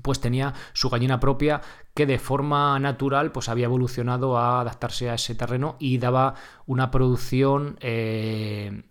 pues 0.00 0.20
tenía 0.20 0.54
su 0.72 0.88
gallina 0.90 1.20
propia 1.20 1.60
que 1.92 2.06
de 2.06 2.18
forma 2.18 2.78
natural 2.78 3.32
pues 3.32 3.48
había 3.48 3.66
evolucionado 3.66 4.38
a 4.38 4.60
adaptarse 4.60 5.10
a 5.10 5.14
ese 5.14 5.34
terreno 5.34 5.76
y 5.78 5.98
daba 5.98 6.34
una 6.66 6.90
producción 6.90 7.76
eh, 7.80 8.84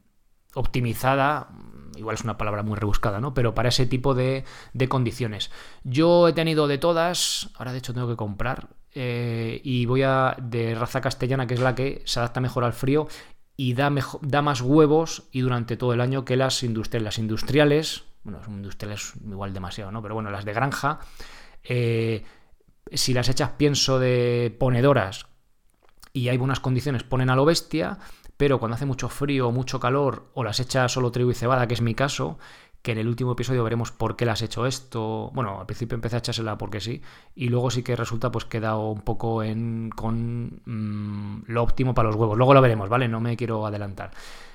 optimizada 0.54 1.50
igual 1.98 2.16
es 2.16 2.24
una 2.24 2.38
palabra 2.38 2.64
muy 2.64 2.78
rebuscada, 2.78 3.20
¿no? 3.20 3.34
Pero 3.34 3.56
para 3.56 3.70
ese 3.70 3.86
tipo 3.86 4.14
de, 4.14 4.44
condiciones. 4.90 5.52
Yo 5.84 6.28
he 6.28 6.34
tenido 6.34 6.68
de 6.68 6.78
todas, 6.78 7.50
ahora 7.56 7.72
de 7.72 7.78
hecho 7.78 7.94
tengo 7.94 8.08
que 8.08 8.16
comprar, 8.16 8.70
eh, 8.94 9.62
y 9.64 9.86
voy 9.86 10.04
a 10.04 10.36
de 10.42 10.76
raza 10.76 11.02
castellana, 11.02 11.48
que 11.48 11.54
es 11.54 11.60
la 11.60 11.76
que 11.76 12.02
se 12.06 12.20
adapta 12.20 12.42
mejor 12.42 12.64
al 12.64 12.74
frío 12.74 13.08
y 13.56 13.74
da, 13.74 13.94
da 14.22 14.42
más 14.42 14.62
huevos 14.62 15.24
y 15.32 15.42
durante 15.42 15.78
todo 15.78 15.94
el 15.94 16.02
año 16.02 16.26
que 16.26 16.36
las 16.36 16.64
industriales. 16.64 17.04
Las 17.04 17.20
industriales, 17.20 18.04
bueno, 18.24 18.44
son 18.44 18.56
industriales 18.56 19.14
igual 19.24 19.54
demasiado, 19.54 19.92
¿no? 19.92 20.02
Pero 20.02 20.16
bueno, 20.16 20.30
las 20.30 20.46
de 20.46 20.54
granja, 20.54 21.00
eh, 21.64 22.24
si 22.92 23.14
las 23.14 23.30
echas 23.30 23.52
pienso 23.52 24.00
de 24.00 24.56
ponedoras 24.60 25.28
y 26.12 26.30
hay 26.30 26.38
buenas 26.38 26.60
condiciones, 26.60 27.04
ponen 27.04 27.30
a 27.30 27.36
lo 27.36 27.46
bestia, 27.46 28.00
pero 28.36 28.60
cuando 28.60 28.76
hace 28.76 28.86
mucho 28.86 29.08
frío 29.08 29.50
o 29.50 29.52
mucho 29.52 29.80
calor 29.80 30.32
o 30.34 30.44
las 30.44 30.60
echas 30.60 30.92
solo 30.92 31.12
trigo 31.12 31.32
y 31.32 31.36
cebada, 31.36 31.68
que 31.68 31.76
es 31.76 31.82
mi 31.82 31.94
caso, 31.94 32.40
que 32.82 32.94
en 32.94 32.98
el 32.98 33.08
último 33.08 33.34
episodio 33.34 33.64
veremos 33.64 33.92
por 33.92 34.16
qué 34.16 34.26
las 34.26 34.42
he 34.42 34.46
hecho 34.46 34.66
esto. 34.66 35.32
Bueno, 35.34 35.60
al 35.60 35.66
principio 35.66 35.96
empecé 35.96 36.16
a 36.16 36.20
echársela 36.20 36.58
porque 36.58 36.82
sí, 36.82 37.02
y 37.36 37.50
luego 37.50 37.70
sí 37.70 37.84
que 37.84 37.96
resulta 37.96 38.32
pues 38.32 38.46
quedado 38.46 38.90
un 38.90 39.02
poco 39.02 39.44
en, 39.44 39.92
con 39.96 40.62
mm, 40.66 41.44
lo 41.48 41.64
óptimo 41.64 41.94
para 41.94 42.08
los 42.08 42.16
huevos. 42.16 42.38
Luego 42.38 42.54
lo 42.54 42.62
veremos, 42.62 42.90
¿vale? 42.90 43.08
No 43.08 43.20
me 43.20 43.38
quiero 43.38 43.66
adelantar. 43.66 44.12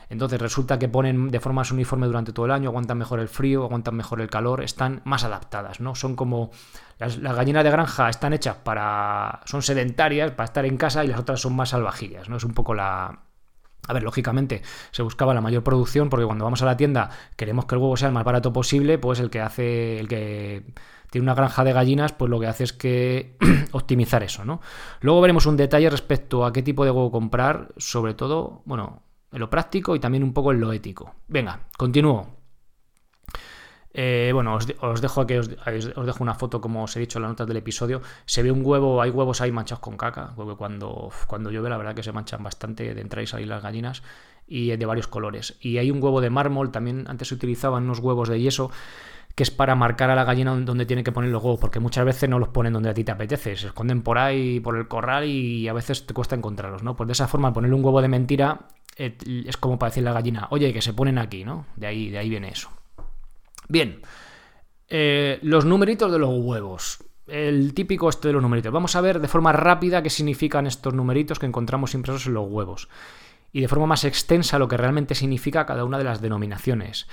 Entonces 0.08 0.40
resulta 0.40 0.78
que 0.78 0.88
ponen 0.88 1.30
de 1.30 1.40
forma 1.40 1.62
uniforme 1.72 2.06
durante 2.06 2.32
todo 2.32 2.46
el 2.46 2.52
año, 2.52 2.68
aguantan 2.68 2.98
mejor 2.98 3.18
el 3.18 3.28
frío, 3.28 3.64
aguantan 3.64 3.96
mejor 3.96 4.20
el 4.20 4.30
calor, 4.30 4.62
están 4.62 5.02
más 5.04 5.24
adaptadas, 5.24 5.80
¿no? 5.80 5.94
Son 5.96 6.14
como 6.14 6.50
las, 6.98 7.18
gallinas 7.18 7.64
de 7.64 7.70
granja 7.70 8.08
están 8.08 8.32
hechas 8.32 8.56
para 8.56 9.40
son 9.46 9.62
sedentarias 9.62 10.30
para 10.30 10.44
estar 10.44 10.64
en 10.64 10.76
casa 10.76 11.04
y 11.04 11.08
las 11.08 11.18
otras 11.18 11.40
son 11.40 11.56
más 11.56 11.70
salvajillas, 11.70 12.28
¿no? 12.28 12.36
Es 12.36 12.44
un 12.44 12.54
poco 12.54 12.72
la, 12.74 13.18
a 13.86 13.92
ver, 13.92 14.02
lógicamente 14.02 14.62
se 14.90 15.02
buscaba 15.02 15.34
la 15.34 15.40
mayor 15.40 15.62
producción 15.62 16.10
porque 16.10 16.26
cuando 16.26 16.44
vamos 16.44 16.62
a 16.62 16.66
la 16.66 16.76
tienda 16.76 17.10
queremos 17.36 17.66
que 17.66 17.74
el 17.74 17.80
huevo 17.80 17.96
sea 17.96 18.08
el 18.08 18.14
más 18.14 18.24
barato 18.24 18.52
posible, 18.52 18.98
pues 18.98 19.20
el 19.20 19.30
que 19.30 19.40
hace, 19.40 19.98
el 19.98 20.08
que 20.08 20.64
tiene 21.10 21.24
una 21.24 21.34
granja 21.34 21.64
de 21.64 21.72
gallinas, 21.72 22.12
pues 22.12 22.30
lo 22.30 22.40
que 22.40 22.46
hace 22.46 22.64
es 22.64 22.72
que 22.72 23.36
optimizar 23.72 24.22
eso, 24.22 24.44
¿no? 24.44 24.60
Luego 25.00 25.20
veremos 25.20 25.46
un 25.46 25.56
detalle 25.56 25.88
respecto 25.88 26.44
a 26.44 26.52
qué 26.52 26.62
tipo 26.62 26.84
de 26.84 26.90
huevo 26.90 27.10
comprar, 27.10 27.68
sobre 27.76 28.14
todo, 28.14 28.62
bueno, 28.64 29.02
en 29.32 29.40
lo 29.40 29.50
práctico 29.50 29.94
y 29.96 30.00
también 30.00 30.24
un 30.24 30.32
poco 30.32 30.52
en 30.52 30.60
lo 30.60 30.72
ético. 30.72 31.14
Venga, 31.28 31.60
continúo. 31.76 32.35
Eh, 33.98 34.30
bueno, 34.34 34.54
os, 34.54 34.66
dejo 35.00 35.22
os, 35.22 35.26
dejo 36.06 36.22
una 36.22 36.34
foto, 36.34 36.60
como 36.60 36.84
os 36.84 36.94
he 36.96 37.00
dicho 37.00 37.18
en 37.18 37.22
las 37.22 37.30
notas 37.30 37.46
del 37.46 37.56
episodio. 37.56 38.02
Se 38.26 38.42
ve 38.42 38.50
un 38.50 38.60
huevo, 38.62 39.00
hay 39.00 39.08
huevos 39.08 39.40
ahí 39.40 39.50
manchados 39.50 39.80
con 39.80 39.96
caca, 39.96 40.34
porque 40.36 40.54
cuando, 40.54 41.10
cuando 41.26 41.50
llueve 41.50 41.70
la 41.70 41.78
verdad 41.78 41.94
que 41.94 42.02
se 42.02 42.12
manchan 42.12 42.42
bastante 42.42 42.94
de 42.94 43.00
entrar 43.00 43.24
y 43.24 43.26
salir 43.26 43.48
las 43.48 43.62
gallinas 43.62 44.02
y 44.46 44.76
de 44.76 44.84
varios 44.84 45.08
colores. 45.08 45.56
Y 45.62 45.78
hay 45.78 45.90
un 45.90 46.02
huevo 46.02 46.20
de 46.20 46.28
mármol, 46.28 46.72
también 46.72 47.06
antes 47.08 47.28
se 47.28 47.34
utilizaban 47.34 47.84
unos 47.84 48.00
huevos 48.00 48.28
de 48.28 48.38
yeso 48.38 48.70
que 49.34 49.42
es 49.42 49.50
para 49.50 49.74
marcar 49.74 50.10
a 50.10 50.14
la 50.14 50.24
gallina 50.24 50.54
donde 50.54 50.84
tiene 50.84 51.02
que 51.02 51.12
poner 51.12 51.30
los 51.30 51.42
huevos, 51.42 51.58
porque 51.58 51.80
muchas 51.80 52.04
veces 52.04 52.28
no 52.28 52.38
los 52.38 52.50
ponen 52.50 52.74
donde 52.74 52.90
a 52.90 52.94
ti 52.94 53.02
te 53.02 53.12
apetece, 53.12 53.56
se 53.56 53.68
esconden 53.68 54.02
por 54.02 54.18
ahí, 54.18 54.60
por 54.60 54.76
el 54.76 54.88
corral 54.88 55.24
y 55.24 55.68
a 55.68 55.72
veces 55.72 56.04
te 56.04 56.12
cuesta 56.12 56.36
encontrarlos, 56.36 56.82
¿no? 56.82 56.96
Pues 56.96 57.06
de 57.06 57.12
esa 57.12 57.28
forma 57.28 57.54
ponerle 57.54 57.76
un 57.76 57.84
huevo 57.84 58.02
de 58.02 58.08
mentira 58.08 58.68
es 58.96 59.56
como 59.56 59.78
para 59.78 59.88
decirle 59.88 60.10
a 60.10 60.12
la 60.12 60.20
gallina, 60.20 60.48
oye, 60.50 60.72
que 60.74 60.82
se 60.82 60.92
ponen 60.92 61.18
aquí, 61.18 61.44
¿no? 61.44 61.66
De 61.76 61.86
ahí, 61.86 62.10
de 62.10 62.18
ahí 62.18 62.28
viene 62.28 62.48
eso. 62.48 62.70
Bien, 63.68 64.00
eh, 64.88 65.38
los 65.42 65.64
numeritos 65.64 66.12
de 66.12 66.18
los 66.18 66.30
huevos. 66.32 66.98
El 67.26 67.74
típico 67.74 68.08
este 68.08 68.28
de 68.28 68.34
los 68.34 68.42
numeritos. 68.42 68.72
Vamos 68.72 68.94
a 68.94 69.00
ver 69.00 69.20
de 69.20 69.28
forma 69.28 69.52
rápida 69.52 70.02
qué 70.02 70.10
significan 70.10 70.66
estos 70.66 70.94
numeritos 70.94 71.38
que 71.38 71.46
encontramos 71.46 71.94
impresos 71.94 72.26
en 72.26 72.34
los 72.34 72.48
huevos. 72.48 72.88
Y 73.52 73.60
de 73.60 73.68
forma 73.68 73.86
más 73.86 74.04
extensa 74.04 74.58
lo 74.58 74.68
que 74.68 74.76
realmente 74.76 75.14
significa 75.14 75.66
cada 75.66 75.84
una 75.84 75.98
de 75.98 76.04
las 76.04 76.20
denominaciones. 76.20 77.08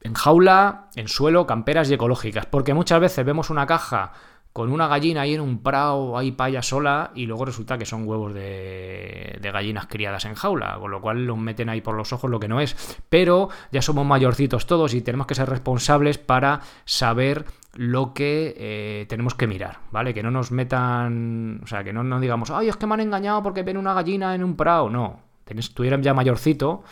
En 0.00 0.14
jaula, 0.14 0.88
en 0.96 1.06
suelo, 1.06 1.46
camperas 1.46 1.90
y 1.90 1.94
ecológicas. 1.94 2.46
Porque 2.46 2.74
muchas 2.74 3.00
veces 3.00 3.24
vemos 3.24 3.50
una 3.50 3.66
caja 3.66 4.12
con 4.52 4.70
una 4.70 4.86
gallina 4.86 5.22
ahí 5.22 5.34
en 5.34 5.40
un 5.40 5.62
prado, 5.62 6.18
ahí 6.18 6.32
paya 6.32 6.62
sola, 6.62 7.10
y 7.14 7.24
luego 7.24 7.46
resulta 7.46 7.78
que 7.78 7.86
son 7.86 8.06
huevos 8.06 8.34
de, 8.34 9.38
gallinas 9.52 9.86
criadas 9.86 10.24
en 10.26 10.34
jaula, 10.34 10.76
con 10.78 10.90
lo 10.90 11.00
cual 11.00 11.24
los 11.24 11.38
meten 11.38 11.68
ahí 11.68 11.80
por 11.80 11.94
los 11.94 12.12
ojos 12.12 12.30
lo 12.30 12.38
que 12.38 12.48
no 12.48 12.60
es. 12.60 12.76
Pero 13.08 13.48
ya 13.70 13.80
somos 13.80 14.06
mayorcitos 14.06 14.66
todos 14.66 14.92
y 14.94 15.00
tenemos 15.00 15.26
que 15.26 15.34
ser 15.34 15.48
responsables 15.48 16.18
para 16.18 16.60
saber 16.84 17.46
lo 17.74 18.12
que 18.12 18.54
eh, 18.58 19.06
tenemos 19.08 19.34
que 19.34 19.46
mirar, 19.46 19.78
¿vale? 19.90 20.12
Que 20.12 20.22
no 20.22 20.30
nos 20.30 20.52
metan, 20.52 21.60
o 21.62 21.66
sea, 21.66 21.82
que 21.82 21.92
no 21.94 22.04
nos 22.04 22.20
digamos, 22.20 22.50
ay, 22.50 22.68
es 22.68 22.76
que 22.76 22.86
me 22.86 22.94
han 22.94 23.00
engañado 23.00 23.42
porque 23.42 23.62
ven 23.62 23.78
una 23.78 23.94
gallina 23.94 24.34
en 24.34 24.44
un 24.44 24.56
prado. 24.56 24.90
No, 24.90 25.20
estuvieran 25.46 26.02
ya 26.02 26.12
mayorcito 26.12 26.82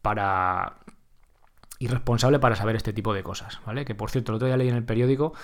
para... 0.00 0.74
irresponsable 1.78 2.38
para 2.38 2.56
saber 2.56 2.76
este 2.76 2.94
tipo 2.94 3.12
de 3.12 3.22
cosas, 3.22 3.60
¿vale? 3.66 3.84
Que 3.84 3.94
por 3.94 4.10
cierto, 4.10 4.32
el 4.32 4.36
otro 4.36 4.46
día 4.46 4.56
leí 4.56 4.68
en 4.68 4.76
el 4.76 4.84
periódico 4.84 5.34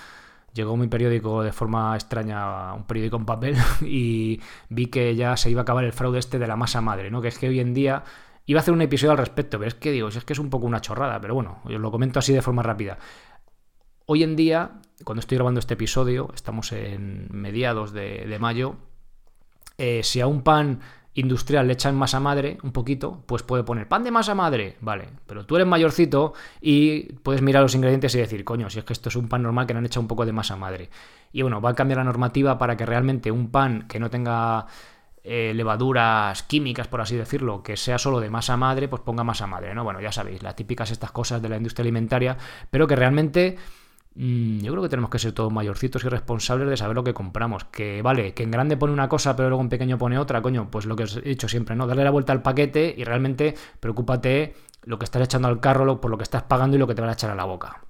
llegó 0.53 0.77
mi 0.77 0.87
periódico 0.87 1.43
de 1.43 1.51
forma 1.51 1.95
extraña, 1.95 2.73
un 2.73 2.83
periódico 2.83 3.17
en 3.17 3.25
papel, 3.25 3.55
y 3.81 4.39
vi 4.69 4.87
que 4.87 5.15
ya 5.15 5.37
se 5.37 5.49
iba 5.49 5.61
a 5.61 5.63
acabar 5.63 5.83
el 5.83 5.93
fraude 5.93 6.19
este 6.19 6.39
de 6.39 6.47
la 6.47 6.55
masa 6.55 6.81
madre, 6.81 7.11
¿no? 7.11 7.21
Que 7.21 7.29
es 7.29 7.37
que 7.37 7.49
hoy 7.49 7.59
en 7.59 7.73
día 7.73 8.03
iba 8.45 8.59
a 8.59 8.61
hacer 8.61 8.73
un 8.73 8.81
episodio 8.81 9.11
al 9.11 9.17
respecto, 9.17 9.59
pero 9.59 9.67
es 9.67 9.75
que 9.75 9.91
digo, 9.91 10.07
es 10.07 10.23
que 10.23 10.33
es 10.33 10.39
un 10.39 10.49
poco 10.49 10.65
una 10.65 10.81
chorrada, 10.81 11.21
pero 11.21 11.35
bueno, 11.35 11.59
os 11.63 11.71
lo 11.71 11.91
comento 11.91 12.19
así 12.19 12.33
de 12.33 12.41
forma 12.41 12.63
rápida. 12.63 12.97
Hoy 14.07 14.23
en 14.23 14.35
día, 14.35 14.81
cuando 15.03 15.19
estoy 15.19 15.37
grabando 15.37 15.59
este 15.59 15.75
episodio, 15.75 16.31
estamos 16.33 16.71
en 16.71 17.27
mediados 17.29 17.93
de, 17.93 18.35
mayo, 18.39 18.77
eh, 19.77 20.01
si 20.03 20.19
a 20.19 20.25
un 20.25 20.41
pan 20.41 20.79
industrial 21.19 21.67
le 21.67 21.73
echan 21.73 21.95
masa 21.95 22.19
madre 22.19 22.57
un 22.63 22.71
poquito, 22.71 23.23
pues 23.25 23.43
puede 23.43 23.63
poner 23.63 23.87
pan 23.87 24.03
de 24.03 24.11
masa 24.11 24.35
madre, 24.35 24.77
vale, 24.81 25.09
pero 25.25 25.45
tú 25.45 25.55
eres 25.55 25.67
mayorcito 25.67 26.33
y 26.61 27.13
puedes 27.13 27.41
mirar 27.41 27.63
los 27.63 27.75
ingredientes 27.75 28.13
y 28.15 28.19
decir, 28.19 28.43
coño, 28.43 28.69
si 28.69 28.79
es 28.79 28.85
que 28.85 28.93
esto 28.93 29.09
es 29.09 29.15
un 29.15 29.27
pan 29.27 29.43
normal 29.43 29.67
que 29.67 29.73
le 29.73 29.79
han 29.79 29.85
echado 29.85 30.01
un 30.01 30.07
poco 30.07 30.25
de 30.25 30.31
masa 30.31 30.55
madre. 30.55 30.89
Y 31.31 31.41
bueno, 31.41 31.61
va 31.61 31.71
a 31.71 31.75
cambiar 31.75 31.97
la 31.97 32.03
normativa 32.03 32.57
para 32.57 32.75
que 32.75 32.85
realmente 32.85 33.31
un 33.31 33.51
pan 33.51 33.87
que 33.87 33.99
no 33.99 34.09
tenga 34.09 34.65
eh, 35.23 35.53
levaduras 35.53 36.43
químicas, 36.43 36.87
por 36.87 37.01
así 37.01 37.15
decirlo, 37.15 37.61
que 37.61 37.77
sea 37.77 37.97
solo 37.97 38.19
de 38.19 38.29
masa 38.29 38.57
madre, 38.57 38.87
pues 38.87 39.01
ponga 39.01 39.23
masa 39.23 39.47
madre, 39.47 39.75
¿no? 39.75 39.83
Bueno, 39.83 40.01
ya 40.01 40.11
sabéis, 40.11 40.41
las 40.41 40.55
típicas 40.55 40.91
estas 40.91 41.11
cosas 41.11 41.41
de 41.41 41.49
la 41.49 41.57
industria 41.57 41.83
alimentaria, 41.83 42.37
pero 42.71 42.87
que 42.87 42.95
realmente 42.95 43.57
yo 44.19 44.73
creo 44.73 44.83
que 44.83 44.89
tenemos 44.89 45.09
que 45.09 45.17
ser 45.17 45.31
todos 45.31 45.51
mayorcitos 45.51 46.03
y 46.03 46.09
responsables 46.09 46.69
de 46.69 46.75
saber 46.75 46.93
lo 46.93 47.05
que 47.05 47.13
compramos. 47.13 47.63
Que 47.63 48.01
vale, 48.01 48.33
que 48.33 48.43
en 48.43 48.51
grande 48.51 48.75
pone 48.75 48.91
una 48.91 49.07
cosa, 49.07 49.35
pero 49.37 49.47
luego 49.47 49.61
en 49.61 49.69
pequeño 49.69 49.97
pone 49.97 50.19
otra, 50.19 50.41
coño, 50.41 50.69
pues 50.69 50.85
lo 50.85 50.97
que 50.97 51.03
os 51.03 51.15
he 51.15 51.21
dicho 51.21 51.47
siempre, 51.47 51.73
¿no? 51.77 51.87
Darle 51.87 52.03
la 52.03 52.11
vuelta 52.11 52.33
al 52.33 52.41
paquete 52.41 52.93
y 52.97 53.05
realmente 53.05 53.55
preocúpate 53.79 54.55
lo 54.83 54.99
que 54.99 55.05
estás 55.05 55.21
echando 55.21 55.47
al 55.47 55.61
carro, 55.61 56.01
por 56.01 56.11
lo 56.11 56.17
que 56.17 56.23
estás 56.23 56.43
pagando 56.43 56.75
y 56.75 56.79
lo 56.79 56.87
que 56.87 56.95
te 56.95 57.01
van 57.01 57.11
a 57.11 57.13
echar 57.13 57.29
a 57.29 57.35
la 57.35 57.45
boca. 57.45 57.81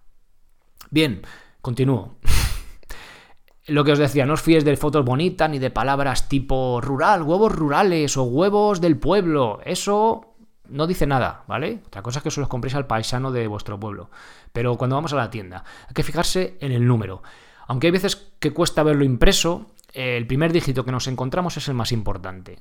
Bien, 0.92 1.24
continúo. 1.62 2.18
lo 3.68 3.84
que 3.84 3.94
os 3.94 4.00
decía, 4.00 4.28
no 4.28 4.34
os 4.34 4.42
fíes 4.44 4.64
de 4.64 4.78
fotos 4.78 5.04
bonitas 5.04 5.50
ni 5.50 5.58
de 5.58 5.72
palabras 5.72 6.30
tipo 6.30 6.80
rural, 6.80 7.24
huevos 7.24 7.52
rurales 7.52 8.18
o 8.18 8.24
huevos 8.24 8.82
del 8.82 9.00
pueblo. 9.00 9.62
Eso 9.66 10.29
no 10.70 10.88
dice 10.88 11.08
nada, 11.08 11.44
¿vale? 11.48 11.82
Otra 11.88 12.02
cosa 12.02 12.20
es 12.20 12.24
que 12.24 12.32
se 12.32 12.40
los 12.40 12.50
compréis 12.50 12.76
al 12.76 12.88
paisano 12.88 13.32
de 13.32 13.48
vuestro 13.48 13.80
pueblo. 13.80 14.10
Pero 14.54 14.78
cuando 14.78 14.96
vamos 14.96 15.14
a 15.14 15.18
la 15.18 15.30
tienda, 15.30 15.64
hay 15.88 15.94
que 15.94 16.04
fijarse 16.04 16.58
en 16.62 16.72
el 16.72 16.88
número. 16.88 17.22
Aunque 17.68 17.88
hay 17.88 17.92
veces 17.92 18.32
que 18.40 18.52
cuesta 18.52 18.84
verlo 18.84 19.04
impreso, 19.04 19.72
el 19.94 20.26
primer 20.28 20.52
dígito 20.52 20.86
que 20.86 20.92
nos 20.92 21.08
encontramos 21.08 21.58
es 21.58 21.68
el 21.68 21.74
más 21.74 21.92
importante. 21.92 22.60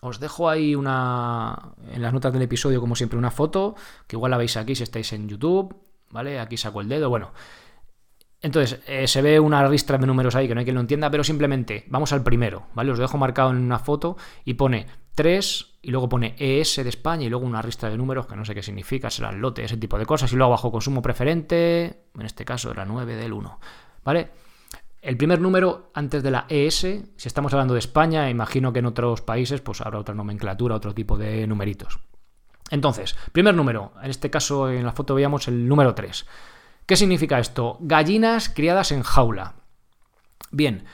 Os 0.00 0.20
dejo 0.20 0.48
ahí 0.48 0.74
una. 0.74 1.72
en 1.92 2.02
las 2.02 2.12
notas 2.12 2.32
del 2.32 2.42
episodio, 2.42 2.80
como 2.80 2.96
siempre, 2.96 3.18
una 3.18 3.30
foto, 3.30 3.74
que 4.06 4.16
igual 4.16 4.30
la 4.30 4.36
veis 4.36 4.56
aquí 4.56 4.74
si 4.74 4.82
estáis 4.82 5.12
en 5.12 5.28
YouTube, 5.28 5.74
¿vale? 6.10 6.40
Aquí 6.40 6.56
saco 6.56 6.80
el 6.80 6.88
dedo, 6.88 7.08
bueno. 7.08 7.32
Entonces, 8.44 8.78
eh, 8.86 9.08
se 9.08 9.22
ve 9.22 9.40
una 9.40 9.66
ristra 9.66 9.96
de 9.96 10.06
números 10.06 10.34
ahí 10.34 10.46
que 10.46 10.54
no 10.54 10.58
hay 10.58 10.66
quien 10.66 10.74
lo 10.74 10.82
entienda, 10.82 11.10
pero 11.10 11.24
simplemente 11.24 11.86
vamos 11.88 12.12
al 12.12 12.22
primero, 12.22 12.66
¿vale? 12.74 12.92
Os 12.92 12.98
dejo 12.98 13.16
marcado 13.16 13.48
en 13.48 13.56
una 13.56 13.78
foto 13.78 14.18
y 14.44 14.52
pone 14.52 14.86
3 15.14 15.78
y 15.80 15.90
luego 15.90 16.10
pone 16.10 16.34
ES 16.36 16.76
de 16.76 16.88
España 16.90 17.24
y 17.24 17.30
luego 17.30 17.46
una 17.46 17.62
lista 17.62 17.88
de 17.88 17.96
números 17.96 18.26
que 18.26 18.36
no 18.36 18.44
sé 18.44 18.54
qué 18.54 18.62
significa, 18.62 19.08
será 19.08 19.30
el 19.30 19.38
lote, 19.38 19.64
ese 19.64 19.78
tipo 19.78 19.98
de 19.98 20.04
cosas. 20.04 20.30
Y 20.30 20.36
luego 20.36 20.50
bajo 20.50 20.70
consumo 20.70 21.00
preferente, 21.00 22.02
en 22.14 22.26
este 22.26 22.44
caso 22.44 22.70
era 22.70 22.84
9 22.84 23.16
del 23.16 23.32
1. 23.32 23.60
¿Vale? 24.04 24.28
El 25.00 25.16
primer 25.16 25.40
número 25.40 25.90
antes 25.94 26.22
de 26.22 26.30
la 26.30 26.44
ES, 26.50 26.80
si 26.80 27.08
estamos 27.16 27.50
hablando 27.54 27.72
de 27.72 27.80
España, 27.80 28.28
imagino 28.28 28.74
que 28.74 28.80
en 28.80 28.86
otros 28.86 29.22
países 29.22 29.62
pues 29.62 29.80
habrá 29.80 29.98
otra 30.00 30.14
nomenclatura, 30.14 30.74
otro 30.74 30.92
tipo 30.92 31.16
de 31.16 31.46
numeritos. 31.46 31.98
Entonces, 32.70 33.16
primer 33.32 33.54
número, 33.54 33.92
en 34.02 34.10
este 34.10 34.28
caso 34.28 34.68
en 34.68 34.84
la 34.84 34.92
foto 34.92 35.14
veíamos 35.14 35.48
el 35.48 35.66
número 35.66 35.94
3. 35.94 36.26
¿Qué 36.86 36.96
significa 36.96 37.38
esto? 37.38 37.78
Gallinas 37.80 38.48
criadas 38.48 38.92
en 38.92 39.02
jaula. 39.02 39.54
Bien, 40.50 40.84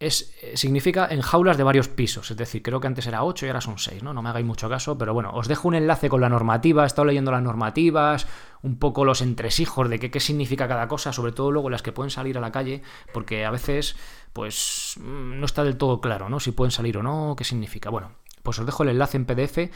es, 0.00 0.34
eh, 0.40 0.56
significa 0.56 1.06
en 1.10 1.20
jaulas 1.20 1.58
de 1.58 1.62
varios 1.62 1.88
pisos. 1.88 2.30
Es 2.30 2.36
decir, 2.36 2.62
creo 2.62 2.80
que 2.80 2.86
antes 2.86 3.06
era 3.06 3.22
8 3.22 3.44
y 3.44 3.48
ahora 3.48 3.60
son 3.60 3.78
6, 3.78 4.02
¿no? 4.02 4.14
No 4.14 4.22
me 4.22 4.30
hagáis 4.30 4.46
mucho 4.46 4.68
caso, 4.68 4.96
pero 4.96 5.12
bueno, 5.12 5.30
os 5.34 5.46
dejo 5.46 5.68
un 5.68 5.74
enlace 5.74 6.08
con 6.08 6.22
la 6.22 6.28
normativa. 6.28 6.84
He 6.84 6.86
estado 6.86 7.04
leyendo 7.06 7.30
las 7.30 7.42
normativas, 7.42 8.26
un 8.62 8.78
poco 8.78 9.04
los 9.04 9.20
entresijos 9.20 9.90
de 9.90 9.98
qué, 9.98 10.10
qué 10.10 10.20
significa 10.20 10.66
cada 10.66 10.88
cosa, 10.88 11.12
sobre 11.12 11.32
todo 11.32 11.50
luego 11.50 11.68
las 11.68 11.82
que 11.82 11.92
pueden 11.92 12.10
salir 12.10 12.38
a 12.38 12.40
la 12.40 12.50
calle, 12.50 12.82
porque 13.12 13.44
a 13.44 13.50
veces, 13.50 13.94
pues, 14.32 14.94
mm, 14.98 15.38
no 15.38 15.44
está 15.44 15.64
del 15.64 15.76
todo 15.76 16.00
claro, 16.00 16.30
¿no? 16.30 16.40
Si 16.40 16.52
pueden 16.52 16.70
salir 16.70 16.96
o 16.96 17.02
no, 17.02 17.34
qué 17.36 17.44
significa. 17.44 17.90
Bueno, 17.90 18.12
pues 18.42 18.58
os 18.58 18.66
dejo 18.66 18.84
el 18.84 18.90
enlace 18.90 19.18
en 19.18 19.26
PDF. 19.26 19.70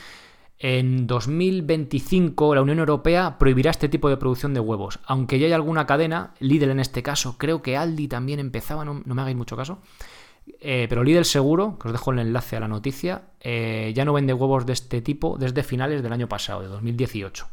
En 0.59 1.07
2025 1.07 2.55
la 2.55 2.63
Unión 2.63 2.79
Europea 2.79 3.39
prohibirá 3.39 3.71
este 3.71 3.89
tipo 3.89 4.09
de 4.09 4.17
producción 4.17 4.55
de 4.55 4.61
huevos, 4.61 5.01
aunque 5.05 5.39
ya 5.39 5.47
hay 5.47 5.53
alguna 5.53 5.87
cadena, 5.87 6.35
Lidl 6.39 6.71
en 6.71 6.81
este 6.81 7.03
caso, 7.03 7.37
creo 7.39 7.61
que 7.61 7.77
Aldi 7.77 8.09
también 8.09 8.39
empezaba, 8.39 8.85
no, 8.85 9.03
me 9.05 9.21
hagáis 9.21 9.37
mucho 9.37 9.57
caso, 9.57 9.81
eh, 10.61 10.87
pero 10.89 11.03
Lidl 11.03 11.25
seguro, 11.25 11.79
que 11.79 11.89
os 11.89 11.93
dejo 11.93 12.13
el 12.13 12.21
enlace 12.21 12.57
a 12.57 12.61
la 12.61 12.69
noticia, 12.69 13.23
eh, 13.41 13.93
ya 13.97 14.05
no 14.05 14.13
vende 14.13 14.33
huevos 14.33 14.65
de 14.65 14.75
este 14.75 15.03
tipo 15.03 15.37
desde 15.39 15.65
finales 15.65 16.03
del 16.03 16.13
año 16.13 16.29
pasado, 16.29 16.63
de 16.63 16.69
2018. 16.69 17.47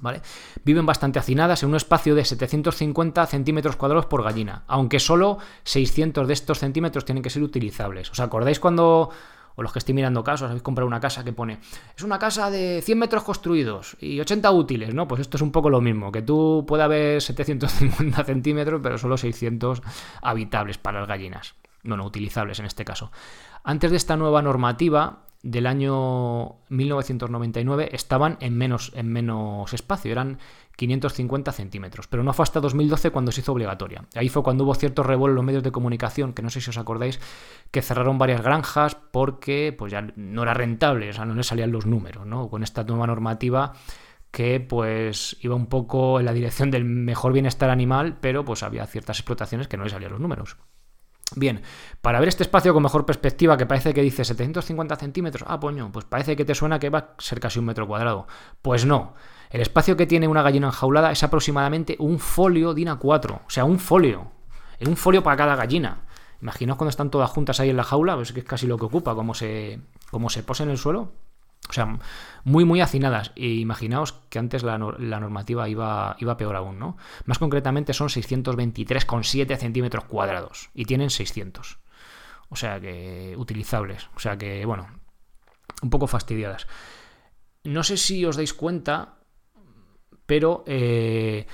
¿Vale? 0.00 0.20
Viven 0.64 0.86
bastante 0.86 1.18
hacinadas 1.18 1.62
en 1.62 1.70
un 1.70 1.74
espacio 1.74 2.14
de 2.14 2.24
750 2.24 3.26
centímetros 3.26 3.76
cuadrados 3.76 4.06
por 4.06 4.22
gallina, 4.22 4.62
aunque 4.68 5.00
solo 5.00 5.38
600 5.64 6.28
de 6.28 6.34
estos 6.34 6.58
centímetros 6.58 7.04
tienen 7.04 7.22
que 7.22 7.30
ser 7.30 7.42
utilizables. 7.42 8.10
¿Os 8.10 8.20
acordáis 8.20 8.60
cuando, 8.60 9.10
o 9.58 9.62
los 9.62 9.72
que 9.72 9.80
estoy 9.80 9.92
mirando 9.92 10.22
casos, 10.22 10.48
habéis 10.48 10.62
comprado 10.62 10.86
una 10.86 11.00
casa 11.00 11.24
que 11.24 11.32
pone, 11.32 11.58
es 11.96 12.04
una 12.04 12.16
casa 12.16 12.48
de 12.48 12.80
100 12.80 12.96
metros 12.96 13.24
construidos 13.24 13.96
y 13.98 14.20
80 14.20 14.48
útiles, 14.52 14.94
¿no? 14.94 15.08
Pues 15.08 15.20
esto 15.20 15.36
es 15.36 15.42
un 15.42 15.50
poco 15.50 15.68
lo 15.68 15.80
mismo, 15.80 16.12
que 16.12 16.22
tú 16.22 16.64
puede 16.66 16.84
haber 16.84 17.20
750 17.20 18.22
centímetros, 18.24 18.80
pero 18.80 18.98
solo 18.98 19.16
600 19.16 19.82
habitables 20.22 20.78
para 20.78 21.00
las 21.00 21.08
gallinas 21.08 21.56
no 21.82 22.04
utilizables 22.04 22.58
en 22.60 22.66
este 22.66 22.84
caso. 22.84 23.10
Antes 23.64 23.90
de 23.90 23.96
esta 23.96 24.16
nueva 24.16 24.42
normativa 24.42 25.24
del 25.42 25.66
año 25.66 26.56
1999 26.68 27.90
estaban 27.92 28.36
en 28.40 28.56
menos, 28.56 28.92
en 28.94 29.08
menos 29.08 29.72
espacio, 29.72 30.12
eran 30.12 30.38
550 30.78 31.50
centímetros, 31.50 32.06
pero 32.06 32.22
no 32.22 32.32
fue 32.32 32.44
hasta 32.44 32.60
2012 32.60 33.10
cuando 33.10 33.32
se 33.32 33.40
hizo 33.40 33.50
obligatoria. 33.50 34.04
Ahí 34.14 34.28
fue 34.28 34.44
cuando 34.44 34.62
hubo 34.62 34.76
cierto 34.76 35.02
revuelo 35.02 35.32
en 35.32 35.36
los 35.36 35.44
medios 35.44 35.64
de 35.64 35.72
comunicación, 35.72 36.32
que 36.32 36.40
no 36.40 36.50
sé 36.50 36.60
si 36.60 36.70
os 36.70 36.78
acordáis, 36.78 37.18
que 37.72 37.82
cerraron 37.82 38.16
varias 38.16 38.42
granjas 38.42 38.94
porque 38.94 39.74
pues 39.76 39.90
ya 39.90 40.06
no 40.14 40.44
era 40.44 40.54
rentable, 40.54 41.10
o 41.10 41.12
sea, 41.12 41.24
no 41.24 41.34
les 41.34 41.48
salían 41.48 41.72
los 41.72 41.84
números, 41.84 42.26
¿no? 42.26 42.48
Con 42.48 42.62
esta 42.62 42.84
nueva 42.84 43.08
normativa 43.08 43.72
que 44.30 44.60
pues 44.60 45.36
iba 45.40 45.56
un 45.56 45.66
poco 45.66 46.20
en 46.20 46.26
la 46.26 46.32
dirección 46.32 46.70
del 46.70 46.84
mejor 46.84 47.32
bienestar 47.32 47.70
animal, 47.70 48.18
pero 48.20 48.44
pues 48.44 48.62
había 48.62 48.86
ciertas 48.86 49.18
explotaciones 49.18 49.66
que 49.66 49.76
no 49.76 49.82
les 49.82 49.92
salían 49.92 50.12
los 50.12 50.20
números. 50.20 50.58
Bien, 51.34 51.60
para 52.00 52.20
ver 52.20 52.28
este 52.28 52.44
espacio 52.44 52.72
con 52.72 52.84
mejor 52.84 53.04
perspectiva, 53.04 53.56
que 53.56 53.66
parece 53.66 53.92
que 53.92 54.02
dice 54.02 54.24
750 54.24 54.94
centímetros, 54.94 55.44
ah, 55.48 55.58
poño, 55.58 55.90
pues 55.90 56.04
parece 56.04 56.36
que 56.36 56.44
te 56.44 56.54
suena 56.54 56.78
que 56.78 56.88
va 56.88 56.98
a 56.98 57.14
ser 57.18 57.40
casi 57.40 57.58
un 57.58 57.64
metro 57.64 57.88
cuadrado. 57.88 58.28
Pues 58.62 58.86
no, 58.86 59.14
El 59.50 59.60
espacio 59.60 59.96
que 59.96 60.06
tiene 60.06 60.28
una 60.28 60.42
gallina 60.42 60.68
enjaulada 60.68 61.10
es 61.10 61.22
aproximadamente 61.22 61.96
un 61.98 62.18
folio 62.18 62.74
DIN 62.74 62.88
A4. 62.88 63.40
O 63.46 63.50
sea, 63.50 63.64
un 63.64 63.78
folio. 63.78 64.32
Un 64.86 64.96
folio 64.96 65.22
para 65.22 65.36
cada 65.36 65.56
gallina. 65.56 66.02
Imaginaos 66.40 66.76
cuando 66.76 66.90
están 66.90 67.10
todas 67.10 67.30
juntas 67.30 67.58
ahí 67.58 67.70
en 67.70 67.76
la 67.76 67.84
jaula, 67.84 68.14
pues 68.14 68.32
que 68.32 68.40
es 68.40 68.46
casi 68.46 68.66
lo 68.66 68.78
que 68.78 68.84
ocupa, 68.84 69.14
como 69.14 69.34
se, 69.34 69.80
como 70.10 70.30
se 70.30 70.42
posa 70.42 70.62
en 70.62 70.70
el 70.70 70.78
suelo. 70.78 71.12
O 71.68 71.72
sea, 71.72 71.98
muy, 72.44 72.64
muy 72.64 72.80
hacinadas. 72.80 73.32
E 73.36 73.48
imaginaos 73.48 74.12
que 74.30 74.38
antes 74.38 74.62
la, 74.62 74.78
normativa 74.78 75.68
iba, 75.68 76.16
iba, 76.18 76.36
peor 76.36 76.56
aún, 76.56 76.78
¿no? 76.78 76.96
Más 77.24 77.38
concretamente 77.38 77.92
son 77.92 78.08
623,7 78.08 79.56
centímetros 79.56 80.04
cuadrados 80.04 80.70
y 80.74 80.84
tienen 80.84 81.10
600. 81.10 81.78
O 82.48 82.56
sea 82.56 82.80
que 82.80 83.34
utilizables. 83.36 84.08
O 84.14 84.20
sea 84.20 84.38
que, 84.38 84.64
bueno, 84.64 84.88
un 85.82 85.90
poco 85.90 86.06
fastidiadas. 86.06 86.66
No 87.64 87.82
sé 87.82 87.96
si 87.96 88.24
os 88.24 88.36
dais 88.36 88.54
cuenta, 88.54 89.17
pero 90.28 90.62
eh, 90.66 91.46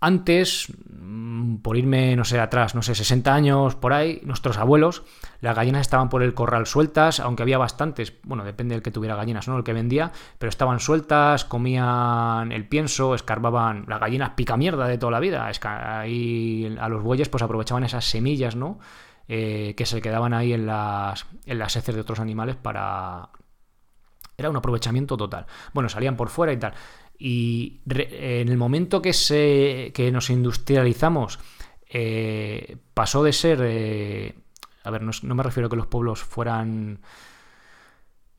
antes, 0.00 0.72
mm, 0.88 1.56
por 1.56 1.76
irme, 1.76 2.16
no 2.16 2.24
sé, 2.24 2.40
atrás, 2.40 2.74
no 2.74 2.80
sé, 2.80 2.94
60 2.94 3.32
años 3.32 3.74
por 3.76 3.92
ahí, 3.92 4.22
nuestros 4.24 4.56
abuelos, 4.56 5.04
las 5.42 5.54
gallinas 5.54 5.82
estaban 5.82 6.08
por 6.08 6.22
el 6.22 6.32
corral 6.32 6.66
sueltas, 6.66 7.20
aunque 7.20 7.42
había 7.42 7.58
bastantes, 7.58 8.14
bueno, 8.24 8.42
depende 8.42 8.74
del 8.74 8.82
que 8.82 8.90
tuviera 8.90 9.16
gallinas, 9.16 9.48
¿no? 9.48 9.58
El 9.58 9.64
que 9.64 9.74
vendía, 9.74 10.10
pero 10.38 10.48
estaban 10.48 10.80
sueltas, 10.80 11.44
comían 11.44 12.52
el 12.52 12.66
pienso, 12.66 13.14
escarbaban, 13.14 13.84
las 13.86 14.00
gallinas 14.00 14.30
pica 14.30 14.56
mierda 14.56 14.88
de 14.88 14.96
toda 14.96 15.12
la 15.12 15.20
vida, 15.20 15.48
ahí 15.62 16.74
a 16.80 16.88
los 16.88 17.02
bueyes 17.02 17.28
pues 17.28 17.42
aprovechaban 17.42 17.84
esas 17.84 18.06
semillas, 18.06 18.56
¿no? 18.56 18.78
Eh, 19.28 19.74
que 19.76 19.84
se 19.84 20.00
quedaban 20.00 20.32
ahí 20.32 20.54
en 20.54 20.66
las, 20.66 21.26
en 21.44 21.58
las 21.58 21.76
heces 21.76 21.94
de 21.94 22.00
otros 22.00 22.18
animales 22.18 22.56
para... 22.56 23.28
Era 24.36 24.50
un 24.50 24.56
aprovechamiento 24.56 25.16
total. 25.16 25.46
Bueno, 25.74 25.88
salían 25.88 26.16
por 26.16 26.28
fuera 26.28 26.52
y 26.52 26.56
tal. 26.56 26.72
Y 27.24 27.78
en 27.88 28.48
el 28.48 28.56
momento 28.56 29.00
que, 29.00 29.12
se, 29.12 29.92
que 29.94 30.10
nos 30.10 30.28
industrializamos, 30.28 31.38
eh, 31.88 32.78
pasó 32.94 33.22
de 33.22 33.32
ser... 33.32 33.60
Eh, 33.62 34.34
a 34.82 34.90
ver, 34.90 35.02
no, 35.02 35.34
me 35.36 35.42
refiero 35.44 35.68
a 35.68 35.70
que 35.70 35.76
los 35.76 35.86
pueblos 35.86 36.20
fueran... 36.20 36.98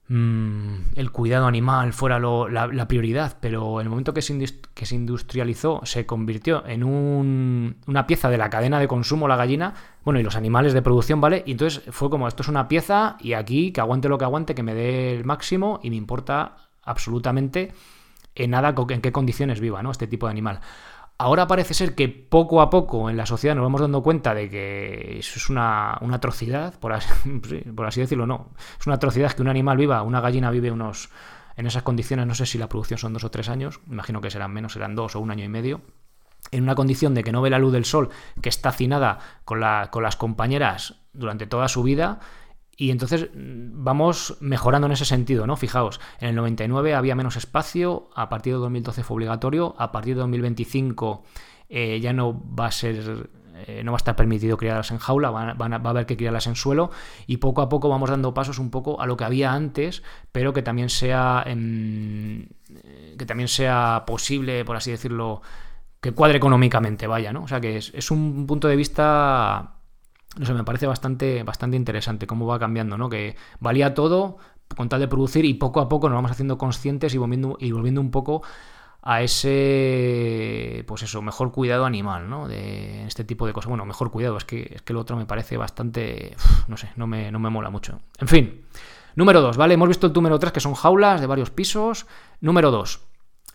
Mm, 0.09 0.97
el 0.97 1.11
cuidado 1.11 1.47
animal 1.47 1.93
fuera 1.93 2.19
la, 2.19 2.87
prioridad, 2.89 3.37
pero 3.39 3.79
en 3.79 3.85
el 3.85 3.89
momento 3.89 4.13
que 4.13 4.21
se, 4.21 4.37
que 4.73 4.85
se 4.85 4.95
industrializó 4.95 5.79
se 5.85 6.05
convirtió 6.05 6.67
en 6.67 6.83
una 6.83 8.05
pieza 8.05 8.29
de 8.29 8.37
la 8.37 8.49
cadena 8.49 8.81
de 8.81 8.89
consumo 8.89 9.29
la 9.29 9.37
gallina, 9.37 9.75
bueno, 10.03 10.19
y 10.19 10.23
los 10.23 10.35
animales 10.35 10.73
de 10.73 10.81
producción, 10.81 11.21
¿vale? 11.21 11.41
Y 11.45 11.51
entonces 11.51 11.83
fue 11.91 12.09
como, 12.09 12.27
esto 12.27 12.43
es 12.43 12.49
una 12.49 12.67
pieza 12.67 13.15
y 13.21 13.31
aquí 13.31 13.71
que 13.71 13.79
aguante 13.79 14.09
lo 14.09 14.17
que 14.17 14.25
aguante, 14.25 14.53
que 14.53 14.63
me 14.63 14.73
dé 14.73 15.15
el 15.15 15.23
máximo 15.23 15.79
y 15.81 15.89
me 15.89 15.95
importa 15.95 16.57
absolutamente 16.83 17.71
en 18.35 18.51
nada 18.51 18.75
en 18.89 19.01
qué 19.01 19.11
condiciones 19.11 19.59
viva 19.59 19.83
¿no? 19.83 19.91
este 19.91 20.07
tipo 20.07 20.27
de 20.27 20.31
animal. 20.31 20.59
Ahora 21.17 21.47
parece 21.47 21.73
ser 21.73 21.95
que 21.95 22.09
poco 22.09 22.61
a 22.61 22.69
poco 22.69 23.09
en 23.09 23.17
la 23.17 23.25
sociedad 23.25 23.55
nos 23.55 23.63
vamos 23.63 23.81
dando 23.81 24.01
cuenta 24.01 24.33
de 24.33 24.49
que 24.49 25.19
eso 25.19 25.37
es 25.37 25.49
una, 25.49 25.93
atrocidad, 25.93 26.77
por 26.79 26.93
así, 26.93 27.07
por 27.75 27.85
así, 27.85 28.01
decirlo, 28.01 28.25
no. 28.25 28.49
Es 28.79 28.87
una 28.87 28.95
atrocidad 28.95 29.31
que 29.31 29.41
un 29.41 29.47
animal 29.47 29.77
viva, 29.77 30.01
una 30.01 30.21
gallina 30.21 30.49
vive 30.51 30.71
unos. 30.71 31.09
En 31.55 31.67
esas 31.67 31.83
condiciones, 31.83 32.25
no 32.25 32.33
sé 32.33 32.47
si 32.47 32.57
la 32.57 32.67
producción 32.67 32.97
son 32.97 33.13
dos 33.13 33.23
o 33.23 33.29
tres 33.29 33.47
años, 33.47 33.79
imagino 33.87 34.21
que 34.21 34.31
serán 34.31 34.51
menos, 34.51 34.73
serán 34.73 34.95
dos 34.95 35.15
o 35.15 35.19
un 35.19 35.29
año 35.29 35.45
y 35.45 35.49
medio. 35.49 35.81
En 36.51 36.63
una 36.63 36.73
condición 36.73 37.13
de 37.13 37.23
que 37.23 37.31
no 37.31 37.41
ve 37.43 37.51
la 37.51 37.59
luz 37.59 37.71
del 37.71 37.85
sol, 37.85 38.09
que 38.41 38.49
está 38.49 38.69
hacinada 38.69 39.19
con, 39.45 39.59
la, 39.59 39.89
con 39.91 40.01
las 40.01 40.15
compañeras 40.15 40.95
durante 41.13 41.45
toda 41.45 41.67
su 41.67 41.83
vida, 41.83 42.19
y 42.75 42.91
entonces 42.91 43.29
mm, 43.33 43.83
vamos 43.83 44.37
mejorando 44.39 44.87
en 44.87 44.93
ese 44.93 45.05
sentido, 45.05 45.47
¿no? 45.47 45.55
Fijaos, 45.55 45.99
en 46.19 46.29
el 46.29 46.35
99 46.35 46.95
había 46.95 47.15
menos 47.15 47.35
espacio, 47.35 48.09
a 48.15 48.29
partir 48.29 48.53
de 48.53 48.59
2012 48.59 49.03
fue 49.03 49.15
obligatorio, 49.15 49.75
a 49.77 49.91
partir 49.91 50.15
de 50.15 50.21
2025 50.21 51.23
eh, 51.69 51.99
ya 52.01 52.13
no 52.13 52.41
va 52.55 52.67
a 52.67 52.71
ser 52.71 53.29
eh, 53.67 53.83
no 53.83 53.91
va 53.91 53.97
a 53.97 53.99
estar 53.99 54.15
permitido 54.15 54.57
criarlas 54.57 54.89
en 54.91 54.97
jaula, 54.97 55.29
va 55.29 55.53
a 55.53 55.89
haber 55.89 56.05
que 56.05 56.17
criarlas 56.17 56.47
en 56.47 56.55
suelo 56.55 56.89
y 57.27 57.37
poco 57.37 57.61
a 57.61 57.69
poco 57.69 57.87
vamos 57.87 58.09
dando 58.09 58.33
pasos 58.33 58.57
un 58.57 58.71
poco 58.71 58.99
a 58.99 59.05
lo 59.05 59.15
que 59.15 59.23
había 59.23 59.53
antes, 59.53 60.01
pero 60.31 60.53
que 60.53 60.63
también 60.63 60.89
sea 60.89 61.43
eh, 61.45 62.47
que 63.17 63.25
también 63.25 63.47
sea 63.47 64.03
posible, 64.07 64.65
por 64.65 64.75
así 64.75 64.89
decirlo, 64.91 65.41
que 66.01 66.11
cuadre 66.11 66.37
económicamente, 66.37 67.05
vaya, 67.05 67.31
¿no? 67.31 67.43
O 67.43 67.47
sea 67.47 67.61
que 67.61 67.77
es, 67.77 67.91
es 67.93 68.09
un 68.11 68.47
punto 68.47 68.67
de 68.67 68.75
vista 68.75 69.75
no 70.37 70.45
sé, 70.45 70.53
me 70.53 70.63
parece 70.63 70.87
bastante, 70.87 71.43
bastante 71.43 71.77
interesante 71.77 72.27
cómo 72.27 72.45
va 72.45 72.59
cambiando, 72.59 72.97
¿no? 72.97 73.09
Que 73.09 73.35
valía 73.59 73.93
todo 73.93 74.37
con 74.75 74.89
tal 74.89 74.99
de 74.99 75.07
producir 75.07 75.45
y 75.45 75.53
poco 75.53 75.79
a 75.79 75.89
poco 75.89 76.09
nos 76.09 76.15
vamos 76.15 76.31
haciendo 76.31 76.57
conscientes 76.57 77.13
y 77.13 77.17
volviendo, 77.17 77.57
y 77.59 77.71
volviendo 77.71 78.01
un 78.01 78.11
poco 78.11 78.41
a 79.05 79.21
ese, 79.21 80.85
pues 80.87 81.03
eso, 81.03 81.21
mejor 81.21 81.51
cuidado 81.51 81.85
animal, 81.85 82.29
¿no? 82.29 82.47
De 82.47 83.05
este 83.05 83.25
tipo 83.25 83.45
de 83.45 83.51
cosas. 83.51 83.67
Bueno, 83.67 83.85
mejor 83.85 84.11
cuidado, 84.11 84.37
es 84.37 84.45
que, 84.45 84.71
es 84.75 84.81
que 84.81 84.93
lo 84.93 85.01
otro 85.01 85.17
me 85.17 85.25
parece 85.25 85.57
bastante, 85.57 86.35
no 86.67 86.77
sé, 86.77 86.89
no 86.95 87.05
me, 87.05 87.29
no 87.29 87.39
me 87.39 87.49
mola 87.49 87.69
mucho. 87.69 87.99
En 88.19 88.29
fin, 88.29 88.65
número 89.15 89.41
2, 89.41 89.57
¿vale? 89.57 89.73
Hemos 89.73 89.89
visto 89.89 90.07
el 90.07 90.13
número 90.13 90.39
3, 90.39 90.53
que 90.53 90.61
son 90.61 90.73
jaulas 90.73 91.19
de 91.19 91.27
varios 91.27 91.51
pisos. 91.51 92.07
Número 92.39 92.71
2, 92.71 93.01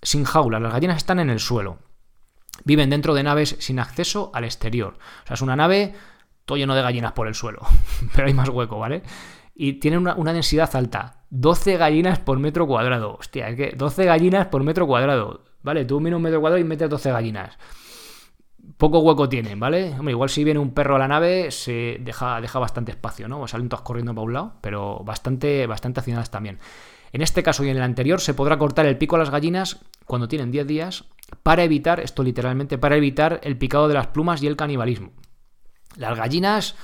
sin 0.02 0.24
jaulas, 0.24 0.60
las 0.60 0.72
gallinas 0.72 0.98
están 0.98 1.18
en 1.18 1.30
el 1.30 1.40
suelo. 1.40 1.78
Viven 2.64 2.90
dentro 2.90 3.14
de 3.14 3.22
naves 3.22 3.56
sin 3.60 3.78
acceso 3.78 4.30
al 4.34 4.44
exterior. 4.44 4.98
O 5.24 5.26
sea, 5.26 5.34
es 5.34 5.42
una 5.42 5.56
nave 5.56 5.94
todo 6.48 6.56
lleno 6.56 6.74
de 6.74 6.80
gallinas 6.80 7.12
por 7.12 7.28
el 7.28 7.34
suelo, 7.34 7.60
pero 8.14 8.26
hay 8.26 8.32
más 8.32 8.48
hueco, 8.48 8.78
¿vale? 8.78 9.02
Y 9.54 9.74
tienen 9.74 10.00
una, 10.00 10.32
densidad 10.32 10.74
alta, 10.74 11.18
12 11.28 11.76
gallinas 11.76 12.18
por 12.20 12.38
metro 12.38 12.66
cuadrado. 12.66 13.16
Hostia, 13.20 13.48
es 13.50 13.56
que 13.56 13.74
12 13.76 14.06
gallinas 14.06 14.46
por 14.46 14.64
metro 14.64 14.86
cuadrado, 14.86 15.44
¿vale? 15.62 15.84
Tú 15.84 16.00
miras 16.00 16.16
un 16.16 16.22
metro 16.22 16.40
cuadrado 16.40 16.58
y 16.58 16.64
metes 16.64 16.88
12 16.88 17.12
gallinas. 17.12 17.58
Poco 18.78 19.00
hueco 19.00 19.28
tienen, 19.28 19.60
¿vale? 19.60 19.92
Hombre, 19.98 20.12
igual 20.12 20.30
si 20.30 20.42
viene 20.42 20.58
un 20.58 20.72
perro 20.72 20.96
a 20.96 20.98
la 20.98 21.08
nave 21.08 21.50
se 21.50 21.98
deja, 22.00 22.40
deja 22.40 22.58
bastante 22.58 22.92
espacio, 22.92 23.28
¿no? 23.28 23.46
Salen 23.46 23.68
todas 23.68 23.84
corriendo 23.84 24.14
para 24.14 24.24
un 24.24 24.32
lado, 24.32 24.54
pero 24.62 25.00
bastante, 25.04 25.66
bastante 25.66 26.00
hacinadas 26.00 26.30
también. 26.30 26.60
En 27.12 27.20
este 27.20 27.42
caso 27.42 27.62
y 27.62 27.68
en 27.68 27.76
el 27.76 27.82
anterior 27.82 28.20
se 28.20 28.32
podrá 28.32 28.56
cortar 28.56 28.86
el 28.86 28.96
pico 28.96 29.16
a 29.16 29.18
las 29.18 29.30
gallinas 29.30 29.80
cuando 30.06 30.28
tienen 30.28 30.50
10 30.50 30.66
días 30.66 31.04
para 31.42 31.62
evitar, 31.62 32.00
esto 32.00 32.22
literalmente, 32.22 32.78
para 32.78 32.96
evitar 32.96 33.40
el 33.42 33.58
picado 33.58 33.88
de 33.88 33.94
las 33.94 34.06
plumas 34.08 34.42
y 34.42 34.46
el 34.46 34.56
canibalismo. 34.56 35.12
Las 35.96 36.16
gallinas, 36.16 36.76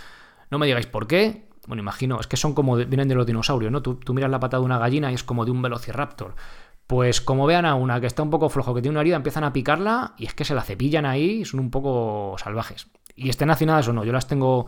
no 0.51 0.59
me 0.59 0.67
digáis 0.67 0.87
por 0.87 1.07
qué. 1.07 1.49
Bueno, 1.67 1.83
imagino, 1.83 2.21
es 2.21 2.27
que 2.27 2.37
son 2.37 2.55
como, 2.55 2.77
vienen 2.77 3.09
de 3.09 3.15
los 3.15 3.27
dinosaurios, 3.27 3.73
¿no? 3.73 3.83
Tú, 3.83 3.99
miras 4.15 4.31
la 4.31 4.41
pata 4.41 4.59
de 4.59 4.65
una 4.65 4.79
gallina 4.79 5.11
y 5.11 5.15
es 5.15 5.25
como 5.25 5.45
de 5.45 5.51
un 5.51 5.63
velociraptor. 5.63 6.35
Pues 6.87 7.21
como 7.21 7.47
vean 7.47 7.65
a 7.65 7.75
una 7.75 8.01
que 8.01 8.07
está 8.07 8.23
un 8.23 8.31
poco 8.31 8.51
flojo, 8.51 8.75
que 8.75 8.83
tiene 8.83 8.93
una 8.93 9.01
herida, 9.01 9.17
empiezan 9.17 9.45
a 9.45 9.53
picarla 9.53 10.15
y 10.19 10.27
es 10.27 10.35
que 10.35 10.45
se 10.45 10.55
la 10.55 10.63
cepillan 10.63 11.07
ahí 11.07 11.41
y 11.41 11.45
son 11.45 11.61
un 11.61 11.71
poco 11.71 12.37
salvajes. 12.39 12.89
Y 13.17 13.31
estén 13.31 13.51
hacinadas 13.51 13.89
o 13.89 13.93
no, 13.95 14.05
yo 14.05 14.13
las 14.13 14.27
tengo, 14.27 14.67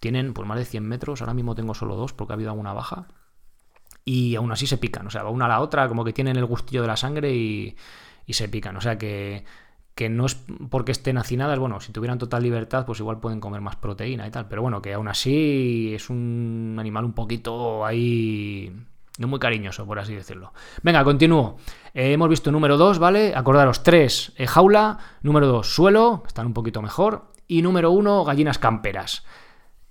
tienen 0.00 0.32
por 0.32 0.46
más 0.46 0.58
de 0.58 0.64
100 0.64 0.88
metros, 0.88 1.20
ahora 1.20 1.34
mismo 1.34 1.54
tengo 1.54 1.74
solo 1.74 1.96
dos 1.96 2.14
porque 2.14 2.32
ha 2.32 2.36
habido 2.36 2.50
alguna 2.50 2.72
baja. 2.72 3.06
Y 4.04 4.34
aún 4.36 4.50
así 4.50 4.66
se 4.66 4.78
pican, 4.78 5.06
o 5.06 5.10
sea, 5.10 5.22
va 5.22 5.30
una 5.30 5.44
a 5.44 5.48
la 5.48 5.60
otra, 5.60 5.86
como 5.88 6.04
que 6.04 6.14
tienen 6.14 6.36
el 6.36 6.46
gustillo 6.46 6.80
de 6.80 6.88
la 6.88 6.96
sangre 6.96 7.34
y, 7.34 7.76
y 8.24 8.32
se 8.32 8.48
pican. 8.48 8.76
O 8.76 8.80
sea 8.80 8.96
que 8.96 9.44
que 10.00 10.08
no 10.08 10.24
es 10.24 10.34
porque 10.70 10.92
estén 10.92 11.18
hacinadas, 11.18 11.58
bueno, 11.58 11.78
si 11.78 11.92
tuvieran 11.92 12.16
total 12.16 12.42
libertad, 12.42 12.86
pues 12.86 13.00
igual 13.00 13.20
pueden 13.20 13.38
comer 13.38 13.60
más 13.60 13.76
proteína 13.76 14.26
y 14.26 14.30
tal, 14.30 14.48
pero 14.48 14.62
bueno, 14.62 14.80
que 14.80 14.94
aún 14.94 15.08
así 15.08 15.92
es 15.94 16.08
un 16.08 16.78
animal 16.80 17.04
un 17.04 17.12
poquito 17.12 17.84
ahí 17.84 18.74
no 19.18 19.28
muy 19.28 19.38
cariñoso, 19.38 19.84
por 19.84 19.98
así 19.98 20.14
decirlo. 20.14 20.54
Venga, 20.82 21.04
continúo. 21.04 21.58
Eh, 21.92 22.14
hemos 22.14 22.30
visto 22.30 22.50
número 22.50 22.78
2, 22.78 22.98
¿vale? 22.98 23.34
Acordaros, 23.36 23.82
3, 23.82 24.32
eh, 24.36 24.46
jaula, 24.46 24.96
número 25.20 25.46
2, 25.48 25.70
suelo, 25.70 26.22
están 26.26 26.46
un 26.46 26.54
poquito 26.54 26.80
mejor, 26.80 27.26
y 27.46 27.60
número 27.60 27.90
1, 27.90 28.24
gallinas 28.24 28.56
camperas. 28.56 29.26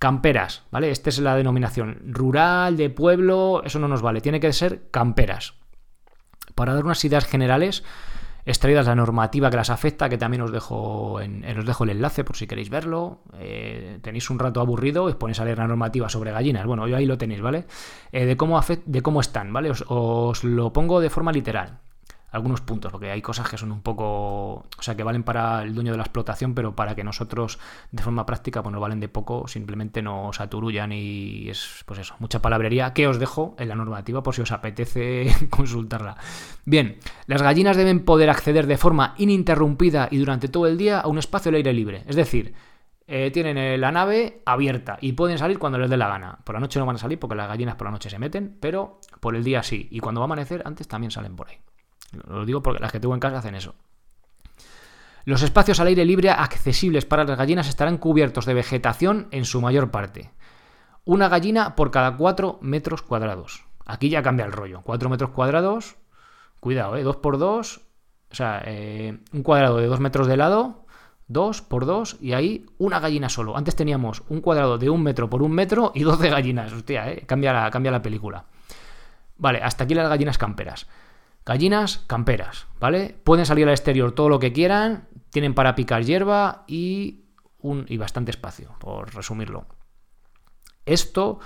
Camperas, 0.00 0.64
¿vale? 0.72 0.90
Esta 0.90 1.10
es 1.10 1.20
la 1.20 1.36
denominación. 1.36 2.00
Rural, 2.04 2.76
de 2.76 2.90
pueblo, 2.90 3.62
eso 3.64 3.78
no 3.78 3.86
nos 3.86 4.02
vale, 4.02 4.20
tiene 4.20 4.40
que 4.40 4.52
ser 4.52 4.90
camperas. 4.90 5.54
Para 6.56 6.74
dar 6.74 6.84
unas 6.84 7.04
ideas 7.04 7.26
generales, 7.26 7.84
extraídas 8.44 8.86
la 8.86 8.94
normativa 8.94 9.50
que 9.50 9.56
las 9.56 9.70
afecta, 9.70 10.08
que 10.08 10.18
también 10.18 10.42
os 10.42 10.52
dejo, 10.52 11.20
en, 11.20 11.44
os 11.58 11.66
dejo 11.66 11.84
el 11.84 11.90
enlace 11.90 12.24
por 12.24 12.36
si 12.36 12.46
queréis 12.46 12.70
verlo. 12.70 13.22
Eh, 13.38 13.98
tenéis 14.02 14.30
un 14.30 14.38
rato 14.38 14.60
aburrido 14.60 15.08
y 15.08 15.12
os 15.12 15.16
ponéis 15.16 15.40
a 15.40 15.44
leer 15.44 15.58
la 15.58 15.66
normativa 15.66 16.08
sobre 16.08 16.32
gallinas. 16.32 16.66
Bueno, 16.66 16.86
yo 16.86 16.96
ahí 16.96 17.06
lo 17.06 17.18
tenéis, 17.18 17.40
¿vale? 17.40 17.66
Eh, 18.12 18.24
de, 18.24 18.36
cómo 18.36 18.60
de 18.60 19.02
cómo 19.02 19.20
están, 19.20 19.52
¿vale? 19.52 19.70
os 19.70 20.44
lo 20.44 20.72
pongo 20.72 21.00
de 21.00 21.10
forma 21.10 21.32
literal 21.32 21.80
algunos 22.30 22.60
puntos, 22.60 22.92
porque 22.92 23.10
hay 23.10 23.22
cosas 23.22 23.48
que 23.48 23.56
son 23.56 23.72
un 23.72 23.82
poco, 23.82 24.52
o 24.52 24.82
sea, 24.82 24.96
que 24.96 25.02
valen 25.02 25.22
para 25.22 25.62
el 25.62 25.74
dueño 25.74 25.92
de 25.92 25.98
la 25.98 26.04
explotación, 26.04 26.54
pero 26.54 26.74
para 26.74 26.94
que 26.94 27.04
nosotros 27.04 27.58
de 27.90 28.02
forma 28.02 28.26
práctica 28.26 28.62
pues 28.62 28.72
nos 28.72 28.80
valen 28.80 29.00
de 29.00 29.08
poco, 29.08 29.48
simplemente 29.48 30.02
nos 30.02 30.40
aturullan 30.40 30.92
y 30.92 31.48
es, 31.48 31.82
pues 31.86 32.00
eso, 32.00 32.14
mucha 32.18 32.40
palabrería 32.40 32.92
que 32.92 33.08
os 33.08 33.18
dejo 33.18 33.54
en 33.58 33.68
la 33.68 33.74
normativa 33.74 34.22
por 34.22 34.34
si 34.34 34.42
os 34.42 34.52
apetece 34.52 35.26
consultarla. 35.50 36.16
Bien, 36.64 36.98
las 37.26 37.42
gallinas 37.42 37.76
deben 37.76 38.04
poder 38.04 38.30
acceder 38.30 38.66
de 38.66 38.76
forma 38.76 39.14
ininterrumpida 39.18 40.08
y 40.10 40.18
durante 40.18 40.48
todo 40.48 40.66
el 40.66 40.78
día 40.78 41.00
a 41.00 41.08
un 41.08 41.18
espacio 41.18 41.48
al 41.50 41.56
aire 41.56 41.72
libre, 41.72 42.04
es 42.06 42.16
decir, 42.16 42.54
eh, 43.12 43.32
tienen 43.32 43.80
la 43.80 43.90
nave 43.90 44.40
abierta 44.46 44.96
y 45.00 45.14
pueden 45.14 45.36
salir 45.36 45.58
cuando 45.58 45.78
les 45.78 45.90
dé 45.90 45.96
la 45.96 46.06
gana. 46.06 46.38
Por 46.44 46.54
la 46.54 46.60
noche 46.60 46.78
no 46.78 46.86
van 46.86 46.94
a 46.94 47.00
salir 47.00 47.18
porque 47.18 47.34
las 47.34 47.48
gallinas 47.48 47.74
por 47.74 47.88
la 47.88 47.90
noche 47.90 48.08
se 48.08 48.20
meten, 48.20 48.56
pero 48.60 49.00
por 49.18 49.34
el 49.34 49.42
día 49.42 49.64
sí. 49.64 49.88
Y 49.90 49.98
cuando 49.98 50.20
va 50.20 50.26
a 50.26 50.28
amanecer, 50.28 50.62
antes 50.64 50.86
también 50.86 51.10
salen 51.10 51.34
por 51.34 51.48
ahí. 51.48 51.56
Lo 52.12 52.44
digo 52.44 52.62
porque 52.62 52.80
las 52.80 52.92
que 52.92 53.00
tengo 53.00 53.14
en 53.14 53.20
casa 53.20 53.38
hacen 53.38 53.54
eso. 53.54 53.74
Los 55.24 55.42
espacios 55.42 55.78
al 55.80 55.88
aire 55.88 56.04
libre 56.04 56.30
accesibles 56.30 57.04
para 57.04 57.24
las 57.24 57.36
gallinas 57.36 57.68
estarán 57.68 57.98
cubiertos 57.98 58.46
de 58.46 58.54
vegetación 58.54 59.28
en 59.30 59.44
su 59.44 59.60
mayor 59.60 59.90
parte. 59.90 60.30
Una 61.04 61.28
gallina 61.28 61.76
por 61.76 61.90
cada 61.90 62.16
4 62.16 62.58
metros 62.62 63.02
cuadrados. 63.02 63.64
Aquí 63.86 64.08
ya 64.08 64.22
cambia 64.22 64.46
el 64.46 64.52
rollo. 64.52 64.82
4 64.82 65.08
metros 65.08 65.30
cuadrados, 65.30 65.96
cuidado, 66.60 66.96
¿eh? 66.96 67.02
2 67.02 67.16
por 67.16 67.38
2, 67.38 67.80
o 68.30 68.34
sea, 68.34 68.62
eh, 68.64 69.18
un 69.32 69.42
cuadrado 69.42 69.76
de 69.78 69.86
2 69.86 70.00
metros 70.00 70.26
de 70.26 70.36
lado, 70.36 70.86
2 71.28 71.62
por 71.62 71.86
2 71.86 72.18
y 72.20 72.32
ahí 72.32 72.66
una 72.78 73.00
gallina 73.00 73.28
solo. 73.28 73.56
Antes 73.56 73.76
teníamos 73.76 74.22
un 74.28 74.40
cuadrado 74.40 74.78
de 74.78 74.90
1 74.90 75.02
metro 75.02 75.28
por 75.28 75.42
1 75.42 75.54
metro 75.54 75.92
y 75.94 76.02
12 76.02 76.30
gallinas. 76.30 76.72
Hostia, 76.72 77.10
¿eh? 77.10 77.24
cambia, 77.26 77.52
la, 77.52 77.70
cambia 77.70 77.92
la 77.92 78.02
película. 78.02 78.44
Vale, 79.36 79.62
hasta 79.62 79.84
aquí 79.84 79.94
las 79.94 80.08
gallinas 80.08 80.38
camperas. 80.38 80.86
Gallinas 81.44 82.04
camperas, 82.06 82.66
¿vale? 82.78 83.16
Pueden 83.24 83.46
salir 83.46 83.66
al 83.66 83.72
exterior 83.72 84.12
todo 84.12 84.28
lo 84.28 84.38
que 84.38 84.52
quieran, 84.52 85.08
tienen 85.30 85.54
para 85.54 85.74
picar 85.74 86.04
hierba 86.04 86.64
y, 86.66 87.24
un, 87.58 87.86
y 87.88 87.96
bastante 87.96 88.30
espacio, 88.30 88.74
por 88.78 89.14
resumirlo. 89.14 89.66
Esto 90.84 91.40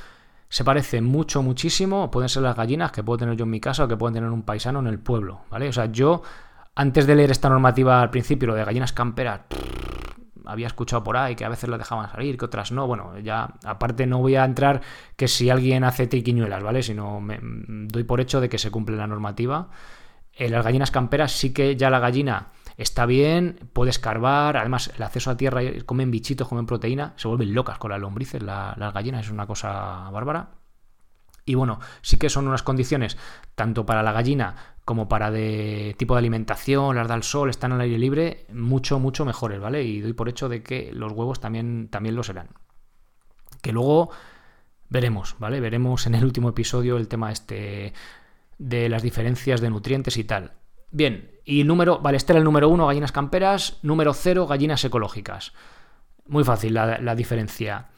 se 0.48 0.64
parece 0.64 1.00
mucho, 1.00 1.42
muchísimo, 1.42 2.10
pueden 2.10 2.28
ser 2.28 2.42
las 2.42 2.56
gallinas 2.56 2.92
que 2.92 3.02
puedo 3.02 3.18
tener 3.18 3.36
yo 3.36 3.44
en 3.44 3.50
mi 3.50 3.60
casa 3.60 3.84
o 3.84 3.88
que 3.88 3.96
pueden 3.96 4.14
tener 4.14 4.30
un 4.30 4.42
paisano 4.42 4.78
en 4.78 4.86
el 4.86 4.98
pueblo, 4.98 5.42
¿vale? 5.50 5.68
O 5.68 5.72
sea, 5.72 5.86
yo, 5.86 6.22
antes 6.74 7.06
de 7.06 7.16
leer 7.16 7.30
esta 7.30 7.48
normativa 7.48 8.00
al 8.00 8.10
principio, 8.10 8.48
lo 8.48 8.54
de 8.54 8.64
gallinas 8.64 8.92
camperas, 8.92 9.40
había 10.46 10.66
escuchado 10.66 11.02
por 11.04 11.16
ahí 11.16 11.34
que 11.34 11.44
a 11.44 11.48
veces 11.48 11.68
las 11.68 11.78
dejaban 11.78 12.10
salir, 12.10 12.36
que 12.36 12.44
otras 12.44 12.72
no. 12.72 12.86
Bueno, 12.86 13.18
ya 13.18 13.54
aparte 13.64 14.06
no 14.06 14.18
voy 14.18 14.36
a 14.36 14.44
entrar 14.44 14.82
que 15.16 15.28
si 15.28 15.50
alguien 15.50 15.84
hace 15.84 16.06
triquiñuelas, 16.06 16.62
¿vale? 16.62 16.82
Sino 16.82 17.20
me 17.20 17.38
doy 17.42 18.04
por 18.04 18.20
hecho 18.20 18.40
de 18.40 18.48
que 18.48 18.58
se 18.58 18.70
cumple 18.70 18.96
la 18.96 19.06
normativa. 19.06 19.68
En 20.32 20.52
las 20.52 20.64
gallinas 20.64 20.90
camperas 20.90 21.32
sí 21.32 21.52
que 21.52 21.76
ya 21.76 21.90
la 21.90 22.00
gallina 22.00 22.48
está 22.76 23.06
bien, 23.06 23.70
puede 23.72 23.90
escarbar, 23.90 24.56
además 24.56 24.90
el 24.96 25.02
acceso 25.02 25.30
a 25.30 25.36
tierra, 25.36 25.60
comen 25.86 26.10
bichitos, 26.10 26.48
comen 26.48 26.66
proteína, 26.66 27.12
se 27.16 27.28
vuelven 27.28 27.54
locas 27.54 27.78
con 27.78 27.90
las 27.90 28.00
lombrices, 28.00 28.42
las 28.42 28.92
gallinas, 28.92 29.26
es 29.26 29.30
una 29.30 29.46
cosa 29.46 30.10
bárbara. 30.10 30.50
Y 31.46 31.54
bueno, 31.54 31.78
sí 32.00 32.16
que 32.16 32.30
son 32.30 32.48
unas 32.48 32.62
condiciones, 32.62 33.18
tanto 33.54 33.84
para 33.84 34.02
la 34.02 34.12
gallina 34.12 34.73
como 34.84 35.08
para 35.08 35.30
de 35.30 35.94
tipo 35.98 36.14
de 36.14 36.18
alimentación, 36.18 36.96
las 36.96 37.08
da 37.08 37.14
al 37.14 37.22
sol, 37.22 37.50
están 37.50 37.72
al 37.72 37.80
aire 37.80 37.98
libre, 37.98 38.46
mucho, 38.52 38.98
mucho 38.98 39.24
mejores, 39.24 39.60
¿vale? 39.60 39.82
Y 39.82 40.00
doy 40.00 40.12
por 40.12 40.28
hecho 40.28 40.48
de 40.48 40.62
que 40.62 40.90
los 40.92 41.12
huevos 41.12 41.40
también, 41.40 41.88
también 41.88 42.14
lo 42.14 42.22
serán. 42.22 42.48
Que 43.62 43.72
luego 43.72 44.10
veremos, 44.88 45.36
¿vale? 45.38 45.60
Veremos 45.60 46.06
en 46.06 46.14
el 46.14 46.24
último 46.24 46.50
episodio 46.50 46.96
el 46.98 47.08
tema 47.08 47.32
este 47.32 47.94
de 48.58 48.88
las 48.88 49.02
diferencias 49.02 49.60
de 49.60 49.70
nutrientes 49.70 50.16
y 50.16 50.24
tal. 50.24 50.52
Bien, 50.90 51.30
y 51.44 51.64
número, 51.64 51.98
vale, 51.98 52.16
este 52.16 52.32
era 52.32 52.38
el 52.38 52.44
número 52.44 52.68
uno, 52.68 52.86
gallinas 52.86 53.10
camperas, 53.10 53.78
número 53.82 54.14
cero, 54.14 54.46
gallinas 54.46 54.84
ecológicas. 54.84 55.52
Muy 56.26 56.44
fácil 56.44 56.74
la, 56.74 57.14
diferencia. 57.14 57.88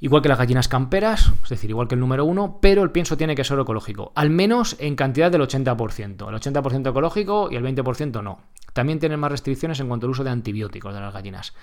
Igual 0.00 0.22
que 0.22 0.28
las 0.28 0.38
gallinas 0.38 0.68
camperas, 0.68 1.32
es 1.42 1.48
decir, 1.48 1.70
igual 1.70 1.88
que 1.88 1.94
el 1.94 2.00
número 2.00 2.24
uno, 2.24 2.58
pero 2.60 2.82
el 2.82 2.92
pienso 2.92 3.16
tiene 3.16 3.34
que 3.34 3.42
ser 3.42 3.58
ecológico, 3.58 4.12
al 4.14 4.30
menos 4.30 4.76
en 4.78 4.94
cantidad 4.94 5.30
del 5.30 5.42
80%. 5.42 6.28
El 6.28 6.34
80% 6.54 6.90
ecológico 6.90 7.48
y 7.50 7.56
el 7.56 7.64
20% 7.64 8.22
no. 8.22 8.38
También 8.72 9.00
tienen 9.00 9.18
más 9.18 9.32
restricciones 9.32 9.80
en 9.80 9.88
cuanto 9.88 10.06
al 10.06 10.10
uso 10.10 10.22
de 10.22 10.30
antibióticos 10.30 10.94
de 10.94 11.00
las 11.00 11.12
gallinas. 11.12 11.54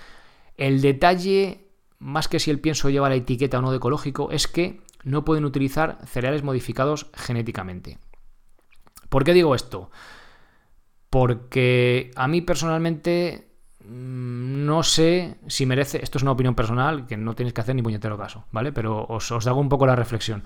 El 0.56 0.82
detalle, 0.82 1.68
más 1.98 2.28
que 2.28 2.38
si 2.38 2.50
el 2.50 2.60
pienso 2.60 2.90
lleva 2.90 3.08
la 3.08 3.14
etiqueta 3.14 3.58
o 3.58 3.62
no 3.62 3.70
de 3.70 3.78
ecológico, 3.78 4.30
es 4.30 4.48
que 4.48 4.80
no 5.02 5.24
pueden 5.24 5.46
utilizar 5.46 5.98
cereales 6.06 6.42
modificados 6.42 7.06
genéticamente. 7.14 7.98
¿Por 9.08 9.24
qué 9.24 9.32
digo 9.32 9.54
esto? 9.54 9.90
porque 11.16 12.10
a 12.14 12.28
mí 12.28 12.42
personalmente 12.42 13.45
no 13.88 14.82
sé 14.82 15.38
si 15.46 15.66
merece, 15.66 16.02
esto 16.02 16.18
es 16.18 16.22
una 16.22 16.32
opinión 16.32 16.54
personal 16.54 17.06
que 17.06 17.16
no 17.16 17.34
tienes 17.34 17.54
que 17.54 17.60
hacer 17.60 17.74
ni 17.74 17.82
puñetero 17.82 18.18
caso, 18.18 18.44
¿vale? 18.52 18.72
Pero 18.72 19.06
os, 19.08 19.30
hago 19.46 19.60
un 19.60 19.68
poco 19.68 19.86
la 19.86 19.96
reflexión. 19.96 20.44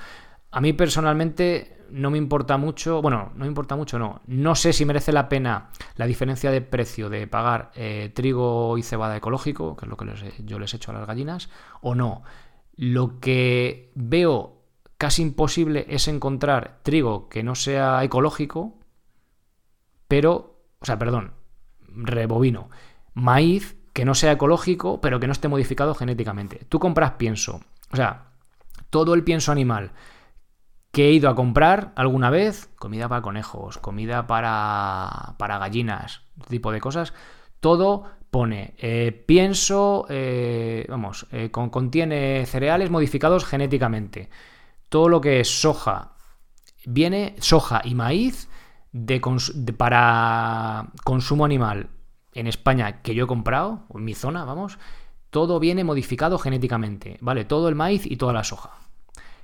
A 0.50 0.60
mí 0.60 0.72
personalmente 0.72 1.86
no 1.90 2.10
me 2.10 2.18
importa 2.18 2.56
mucho, 2.56 3.00
bueno, 3.02 3.32
no 3.34 3.40
me 3.40 3.46
importa 3.46 3.76
mucho, 3.76 3.98
no. 3.98 4.20
No 4.26 4.54
sé 4.54 4.72
si 4.72 4.84
merece 4.84 5.12
la 5.12 5.28
pena 5.28 5.70
la 5.96 6.06
diferencia 6.06 6.50
de 6.50 6.60
precio 6.60 7.08
de 7.08 7.26
pagar 7.26 7.70
eh, 7.74 8.10
trigo 8.14 8.76
y 8.76 8.82
cebada 8.82 9.16
ecológico, 9.16 9.76
que 9.76 9.86
es 9.86 9.90
lo 9.90 9.96
que 9.96 10.06
yo 10.44 10.58
les 10.58 10.74
he 10.74 10.76
hecho 10.76 10.90
a 10.90 10.94
las 10.94 11.06
gallinas, 11.06 11.48
o 11.80 11.94
no. 11.94 12.22
Lo 12.76 13.20
que 13.20 13.92
veo 13.94 14.62
casi 14.98 15.22
imposible 15.22 15.86
es 15.88 16.08
encontrar 16.08 16.80
trigo 16.82 17.28
que 17.28 17.42
no 17.42 17.54
sea 17.54 18.02
ecológico, 18.04 18.78
pero 20.08 20.50
o 20.80 20.86
sea, 20.86 20.98
perdón, 20.98 21.34
rebobino, 21.88 22.70
maíz 23.20 23.76
que 23.92 24.04
no 24.04 24.14
sea 24.14 24.32
ecológico, 24.32 25.00
pero 25.00 25.20
que 25.20 25.26
no 25.26 25.32
esté 25.32 25.48
modificado 25.48 25.94
genéticamente. 25.94 26.64
Tú 26.68 26.78
compras 26.78 27.12
pienso, 27.12 27.60
o 27.92 27.96
sea, 27.96 28.30
todo 28.90 29.14
el 29.14 29.24
pienso 29.24 29.52
animal 29.52 29.92
que 30.92 31.08
he 31.08 31.12
ido 31.12 31.28
a 31.28 31.34
comprar 31.34 31.92
alguna 31.94 32.30
vez, 32.30 32.68
comida 32.76 33.08
para 33.08 33.22
conejos, 33.22 33.78
comida 33.78 34.26
para, 34.26 35.34
para 35.38 35.58
gallinas, 35.58 36.22
este 36.38 36.50
tipo 36.50 36.72
de 36.72 36.80
cosas, 36.80 37.14
todo 37.60 38.04
pone 38.30 38.74
eh, 38.78 39.24
pienso, 39.26 40.06
eh, 40.08 40.86
vamos, 40.88 41.26
eh, 41.32 41.50
contiene 41.50 42.46
cereales 42.46 42.90
modificados 42.90 43.44
genéticamente. 43.44 44.30
Todo 44.88 45.08
lo 45.08 45.20
que 45.20 45.40
es 45.40 45.60
soja, 45.60 46.14
viene 46.86 47.36
soja 47.38 47.82
y 47.84 47.94
maíz 47.94 48.48
de, 48.92 49.20
para 49.76 50.88
consumo 51.04 51.44
animal 51.44 51.90
en 52.34 52.46
España 52.46 53.02
que 53.02 53.14
yo 53.14 53.24
he 53.24 53.28
comprado, 53.28 53.84
en 53.94 54.04
mi 54.04 54.14
zona, 54.14 54.44
vamos, 54.44 54.78
todo 55.30 55.60
viene 55.60 55.84
modificado 55.84 56.38
genéticamente, 56.38 57.18
¿vale? 57.20 57.44
Todo 57.44 57.68
el 57.68 57.74
maíz 57.74 58.06
y 58.06 58.16
toda 58.16 58.32
la 58.32 58.44
soja. 58.44 58.70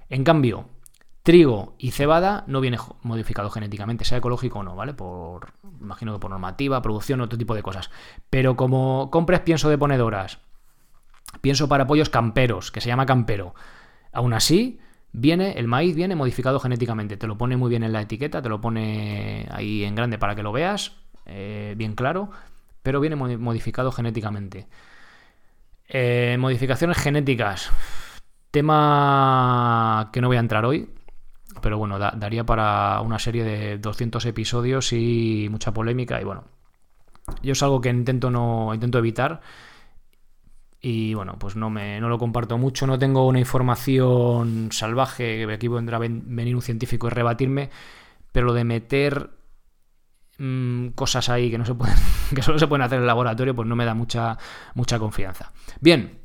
En 0.09 0.25
cambio, 0.25 0.69
trigo 1.23 1.75
y 1.79 1.91
cebada 1.91 2.45
no 2.47 2.61
viene 2.61 2.79
modificado 3.03 3.51
genéticamente, 3.51 4.05
sea 4.05 4.19
ecológico 4.19 4.61
o 4.61 4.63
no, 4.63 4.77
¿vale? 4.77 4.95
Por, 4.95 5.53
imagino 5.81 6.13
que 6.13 6.21
por 6.21 6.31
normativa, 6.31 6.83
producción, 6.83 7.21
otro 7.21 7.39
tipo 7.39 7.55
de 7.55 7.63
cosas. 7.63 7.91
Pero 8.31 8.57
como 8.57 9.11
compres 9.11 9.41
pienso 9.41 9.69
de 9.69 9.79
ponedoras, 9.79 10.39
pienso 11.41 11.69
para 11.69 11.87
pollos 11.87 12.09
camperos, 12.09 12.71
que 12.71 12.81
se 12.81 12.89
llama 12.89 13.07
campero, 13.07 13.55
aún 14.13 14.33
así, 14.33 14.81
Viene, 15.19 15.53
el 15.53 15.67
maíz 15.67 15.97
viene 15.97 16.15
modificado 16.15 16.61
genéticamente, 16.61 17.17
te 17.17 17.27
lo 17.27 17.39
pone 17.39 17.57
muy 17.57 17.71
bien 17.71 17.83
en 17.83 17.93
la 17.95 18.03
etiqueta, 18.03 18.43
te 18.43 18.51
lo 18.51 18.61
pone 18.61 19.49
ahí 19.51 19.83
en 19.83 19.95
grande 19.95 20.19
para 20.19 20.35
que 20.35 20.43
lo 20.43 20.53
veas, 20.53 20.93
eh, 21.25 21.73
bien 21.75 21.95
claro, 21.95 22.29
pero 22.87 23.01
viene 23.01 23.17
modificado 23.17 23.91
genéticamente. 23.91 24.69
Eh, 25.89 26.37
modificaciones 26.39 26.97
genéticas, 26.97 27.73
tema 28.53 30.09
que 30.13 30.21
no 30.21 30.29
voy 30.29 30.37
a 30.37 30.41
entrar 30.41 30.65
hoy, 30.65 30.89
pero 31.61 31.79
bueno, 31.79 31.99
daría 31.99 32.47
para 32.47 33.01
una 33.01 33.19
serie 33.19 33.43
de 33.43 33.79
200 33.79 34.25
episodios 34.27 34.93
y 34.93 35.49
mucha 35.51 35.75
polémica 35.75 36.21
y 36.21 36.25
bueno, 36.25 36.45
yo 37.43 37.55
es 37.55 37.63
algo 37.65 37.81
que 37.81 37.89
intento 37.89 38.31
no 38.31 38.73
intento 38.73 38.99
evitar 38.99 39.41
y 40.81 41.15
bueno, 41.15 41.41
pues 41.41 41.57
no, 41.57 41.71
me, 41.71 42.01
no 42.01 42.09
lo 42.09 42.19
comparto 42.19 42.57
mucho, 42.57 42.87
no 42.87 43.01
tengo 43.01 43.27
una 43.27 43.41
información 43.41 44.69
salvaje, 44.71 45.45
aquí 45.53 45.67
vendrá 45.67 45.97
a 45.97 46.01
venir 46.01 46.55
un 46.55 46.63
científico 46.63 47.09
y 47.09 47.11
rebatirme, 47.11 47.69
pero 48.31 48.47
lo 48.47 48.55
de 48.55 48.63
meter 48.63 49.31
mm, 50.39 50.89
cosas 50.89 51.29
ahí 51.29 51.51
que 51.51 51.59
no 51.59 51.65
se 51.65 51.75
pueden, 51.75 51.97
que 52.35 52.43
solo 52.43 52.59
se 52.59 52.67
pueden 52.67 52.83
hacer 52.83 52.97
en 52.97 53.03
el 53.03 53.07
laboratorio, 53.07 53.55
pues 53.55 53.69
no 53.69 53.77
me 53.77 53.85
da 53.85 53.95
mucha, 53.95 54.39
mucha 54.75 54.99
confianza. 54.99 55.53
Bien, 55.81 56.19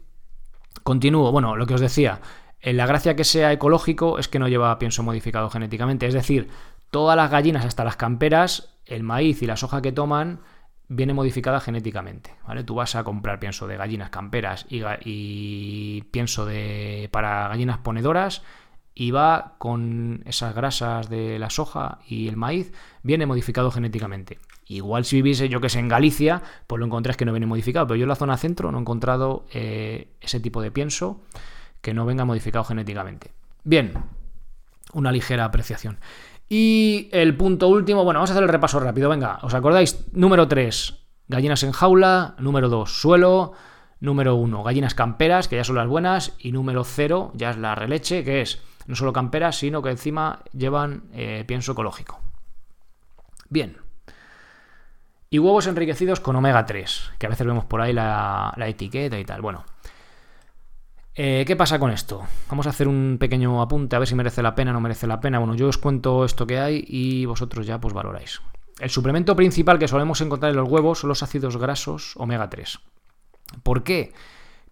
continúo. 0.84 1.32
Bueno, 1.32 1.56
lo 1.56 1.66
que 1.66 1.74
os 1.74 1.82
decía, 1.82 2.22
eh, 2.60 2.74
la 2.74 2.86
gracia 2.86 3.16
que 3.16 3.24
sea 3.24 3.52
ecológico 3.52 4.20
es 4.20 4.28
que 4.28 4.40
no 4.40 4.48
lleva 4.48 4.78
pienso 4.80 5.04
modificado 5.04 5.50
genéticamente, 5.50 6.06
es 6.08 6.14
decir, 6.14 6.50
todas 6.92 7.16
las 7.18 7.32
gallinas, 7.32 7.66
hasta 7.66 7.84
las 7.84 7.96
camperas, 7.96 8.78
el 8.86 9.04
maíz 9.04 9.42
y 9.42 9.48
la 9.48 9.58
soja 9.58 9.82
que 9.82 9.92
toman, 9.92 10.42
viene 10.94 11.14
modificada 11.14 11.62
genéticamente, 11.62 12.36
¿vale? 12.46 12.66
Tú 12.66 12.76
vas 12.76 12.96
a 12.96 13.04
comprar 13.06 13.40
pienso 13.40 13.66
de 13.66 13.78
gallinas 13.78 14.10
camperas 14.10 14.66
y, 14.70 16.02
pienso 16.12 16.46
de 16.46 17.08
para 17.12 17.48
gallinas 17.48 17.78
ponedoras 17.78 18.44
y 18.94 19.12
va 19.12 19.56
con 19.58 20.24
esas 20.26 20.54
grasas 20.54 21.10
de 21.10 21.40
la 21.40 21.50
soja 21.50 22.00
y 22.08 22.28
el 22.28 22.38
maíz, 22.38 22.74
viene 23.04 23.26
modificado 23.26 23.72
genéticamente. 23.72 24.40
Igual 24.66 25.06
si 25.06 25.18
viviese 25.18 25.50
yo 25.50 25.60
que 25.60 25.70
sé 25.70 25.80
en 25.80 25.88
Galicia, 25.88 26.42
pues 26.68 26.80
lo 26.80 26.86
encontrás 26.86 27.18
que 27.18 27.26
no 27.26 27.34
viene 27.34 27.46
modificado, 27.46 27.88
pero 27.88 27.98
yo 27.98 28.04
en 28.04 28.10
la 28.10 28.16
zona 28.16 28.38
centro 28.38 28.72
no 28.72 28.78
he 28.78 28.82
encontrado 28.82 29.46
eh, 29.54 30.08
ese 30.22 30.40
tipo 30.40 30.62
de 30.62 30.72
pienso 30.72 31.22
que 31.82 31.94
no 31.94 32.06
venga 32.06 32.26
modificado 32.26 32.64
genéticamente. 32.64 33.32
Bien, 33.64 33.94
una 34.94 35.12
ligera 35.12 35.46
apreciación. 35.46 36.00
Y 36.48 37.10
el 37.12 37.36
punto 37.36 37.70
último, 37.70 38.04
bueno, 38.04 38.20
vamos 38.20 38.30
a 38.30 38.34
hacer 38.34 38.44
el 38.44 38.50
repaso 38.50 38.80
rápido, 38.80 39.10
venga, 39.10 39.40
¿os 39.42 39.54
acordáis? 39.54 40.06
Número 40.12 40.48
3, 40.48 40.96
gallinas 41.28 41.64
en 41.64 41.72
jaula, 41.72 42.36
número 42.40 42.68
2, 42.68 42.92
suelo, 42.92 43.54
número 44.02 44.36
1, 44.36 44.64
gallinas 44.64 44.94
camperas, 44.94 45.48
que 45.48 45.56
ya 45.56 45.64
son 45.64 45.78
las 45.78 45.88
buenas, 45.88 46.34
y 46.40 46.52
número 46.52 46.84
0, 46.84 47.32
ya 47.36 47.52
es 47.52 47.58
la 47.58 47.76
releche, 47.76 48.24
que 48.24 48.42
es 48.42 48.62
no 48.88 48.96
solo 48.96 49.14
camperas, 49.14 49.58
sino 49.58 49.82
que 49.82 49.90
encima 49.90 50.44
llevan 50.54 51.04
eh, 51.14 51.44
pienso 51.48 51.74
ecológico. 51.74 52.20
Bien, 53.50 53.78
Y 55.30 55.40
huevos 55.40 55.68
enriquecidos 55.68 56.20
con 56.20 56.36
omega 56.36 56.66
3, 56.66 57.12
que 57.18 57.26
a 57.26 57.30
veces 57.30 57.48
vemos 57.48 57.66
por 57.66 57.82
ahí 57.82 57.94
la, 57.94 58.54
etiqueta 58.58 59.18
y 59.18 59.26
tal. 59.26 59.42
Bueno, 59.42 59.64
eh, 61.16 61.44
¿qué 61.46 61.56
pasa 61.56 61.80
con 61.80 61.92
esto? 61.92 62.24
Vamos 62.50 62.68
a 62.68 62.72
hacer 62.72 62.88
un 62.88 63.18
pequeño 63.20 63.62
apunte 63.62 63.96
a 63.96 64.00
ver 64.00 64.08
si 64.08 64.16
merece 64.16 64.42
la 64.42 64.56
pena 64.56 64.72
o 64.72 64.74
no 64.74 64.82
merece 64.82 65.08
la 65.08 65.20
pena. 65.20 65.40
Bueno, 65.40 65.56
yo 65.56 65.68
os 65.68 65.78
cuento 65.78 66.26
esto 66.26 66.48
que 66.48 66.60
hay 66.60 66.84
y 66.88 67.26
vosotros 67.26 67.66
ya 67.66 67.80
pues 67.80 67.94
valoráis. 67.94 68.42
El 68.80 68.90
suplemento 68.90 69.36
principal 69.36 69.78
que 69.80 69.88
solemos 69.88 70.22
encontrar 70.22 70.52
en 70.52 70.58
los 70.58 70.70
huevos 70.70 71.00
son 71.00 71.10
los 71.10 71.24
ácidos 71.24 71.58
grasos 71.58 72.14
omega 72.18 72.50
3. 72.50 72.80
¿Por 73.64 73.84
qué? 73.84 74.14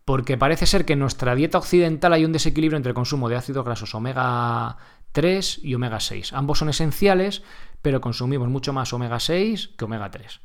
Porque 0.09 0.37
parece 0.37 0.65
ser 0.65 0.85
que 0.85 0.93
en 0.93 0.99
nuestra 0.99 1.35
dieta 1.35 1.59
occidental 1.59 2.13
hay 2.13 2.25
un 2.25 2.31
desequilibrio 2.31 2.77
entre 2.77 2.89
el 2.89 2.95
consumo 2.95 3.29
de 3.29 3.35
ácidos 3.35 3.63
grasos 3.63 3.93
omega 3.93 4.75
3 5.11 5.59
y 5.61 5.75
omega 5.75 5.99
6. 5.99 6.33
Ambos 6.33 6.57
son 6.57 6.69
esenciales, 6.69 7.43
pero 7.83 8.01
consumimos 8.01 8.49
mucho 8.49 8.73
más 8.73 8.91
omega 8.91 9.19
6 9.19 9.75
que 9.77 9.85
omega 9.85 10.09
3. 10.09 10.41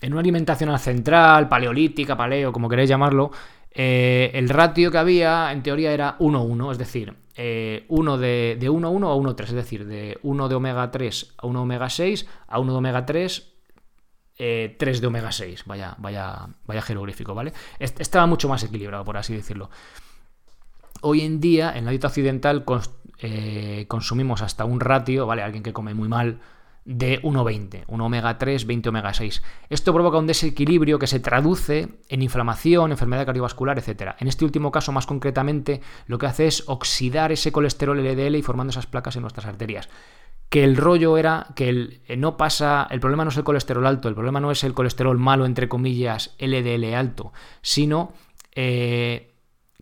En 0.00 0.12
una 0.12 0.20
alimentación 0.20 0.78
central, 0.78 1.50
paleolítica, 1.50 2.16
paleo, 2.16 2.50
como 2.50 2.66
queréis 2.70 2.88
llamarlo, 2.88 3.30
eh, 3.70 4.30
el 4.32 4.48
ratio 4.48 4.90
que 4.90 4.96
había 4.96 5.52
en 5.52 5.62
teoría 5.62 5.92
era 5.92 6.16
1-1, 6.18 6.72
es 6.72 6.78
decir, 6.78 7.14
eh, 7.36 7.84
1 7.88 8.16
de, 8.16 8.56
de 8.58 8.70
1 8.70 8.90
1 8.90 9.08
a 9.10 9.14
1 9.14 9.36
3, 9.36 9.50
es 9.50 9.54
decir, 9.54 9.86
de 9.86 10.18
1 10.22 10.48
de 10.48 10.54
omega 10.54 10.90
3 10.90 11.34
a 11.36 11.46
1 11.46 11.60
omega 11.60 11.90
6 11.90 12.26
a 12.48 12.58
1 12.58 12.72
de 12.72 12.78
omega 12.78 13.04
3 13.04 13.51
3 14.36 14.38
eh, 14.38 15.00
de 15.00 15.06
omega 15.06 15.32
6. 15.32 15.64
Vaya, 15.66 15.94
vaya, 15.98 16.48
vaya 16.66 16.82
jeroglífico, 16.82 17.34
¿vale? 17.34 17.52
Estaba 17.78 18.26
mucho 18.26 18.48
más 18.48 18.62
equilibrado, 18.64 19.04
por 19.04 19.16
así 19.16 19.34
decirlo. 19.34 19.70
Hoy 21.00 21.22
en 21.22 21.40
día, 21.40 21.72
en 21.76 21.84
la 21.84 21.90
dieta 21.90 22.06
occidental, 22.08 22.64
eh, 23.18 23.86
consumimos 23.88 24.42
hasta 24.42 24.64
un 24.64 24.80
ratio, 24.80 25.26
¿vale? 25.26 25.42
Alguien 25.42 25.62
que 25.62 25.72
come 25.72 25.94
muy 25.94 26.08
mal, 26.08 26.40
de 26.84 27.22
1,20, 27.22 27.84
1 27.86 28.04
omega 28.04 28.38
3, 28.38 28.66
20 28.66 28.88
omega 28.88 29.14
6. 29.14 29.42
Esto 29.70 29.92
provoca 29.92 30.18
un 30.18 30.26
desequilibrio 30.26 30.98
que 30.98 31.06
se 31.06 31.20
traduce 31.20 31.88
en 32.08 32.22
inflamación, 32.22 32.90
enfermedad 32.90 33.26
cardiovascular, 33.26 33.78
etc. 33.78 34.14
En 34.18 34.26
este 34.26 34.44
último 34.44 34.72
caso, 34.72 34.90
más 34.90 35.06
concretamente, 35.06 35.80
lo 36.06 36.18
que 36.18 36.26
hace 36.26 36.46
es 36.46 36.64
oxidar 36.66 37.30
ese 37.30 37.52
colesterol 37.52 38.02
LDL 38.02 38.36
y 38.36 38.42
formando 38.42 38.70
esas 38.70 38.86
placas 38.86 39.14
en 39.16 39.22
nuestras 39.22 39.46
arterias 39.46 39.88
que 40.52 40.64
el 40.64 40.76
rollo 40.76 41.16
era 41.16 41.46
que 41.56 41.70
el, 41.70 42.02
eh, 42.06 42.18
no 42.18 42.36
pasa, 42.36 42.86
el 42.90 43.00
problema 43.00 43.24
no 43.24 43.30
es 43.30 43.38
el 43.38 43.42
colesterol 43.42 43.86
alto, 43.86 44.10
el 44.10 44.14
problema 44.14 44.38
no 44.38 44.50
es 44.50 44.62
el 44.64 44.74
colesterol 44.74 45.16
malo, 45.16 45.46
entre 45.46 45.66
comillas, 45.66 46.36
LDL 46.38 46.92
alto, 46.92 47.32
sino 47.62 48.12
eh, 48.54 49.32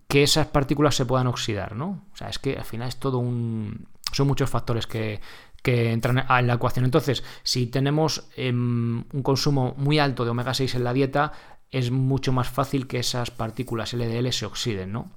que 0.07 0.23
esas 0.23 0.47
partículas 0.47 0.95
se 0.95 1.07
puedan 1.07 1.27
oxidar, 1.27 1.75
¿no? 1.75 2.07
O 2.13 2.17
sea, 2.17 2.29
es 2.29 2.39
que 2.39 2.57
al 2.57 2.65
final 2.65 2.87
es 2.87 2.99
todo 2.99 3.19
un... 3.19 3.89
Son 4.13 4.29
muchos 4.29 4.49
factores 4.49 4.87
que, 4.87 5.21
entran 5.65 6.25
en 6.31 6.47
la 6.47 6.55
ecuación. 6.55 6.85
Entonces, 6.85 7.25
si 7.43 7.67
tenemos 7.67 8.29
em, 8.37 9.03
un 9.13 9.23
consumo 9.25 9.75
muy 9.77 9.99
alto 9.99 10.25
de 10.25 10.31
omega 10.31 10.55
6 10.55 10.77
en 10.77 10.85
la 10.85 10.93
dieta, 10.93 11.33
es 11.73 11.91
mucho 11.91 12.31
más 12.31 12.49
fácil 12.49 12.87
que 12.87 13.01
esas 13.01 13.33
partículas 13.33 13.93
LDL 13.93 14.31
se 14.31 14.47
oxiden, 14.47 14.93
¿no? 14.93 15.11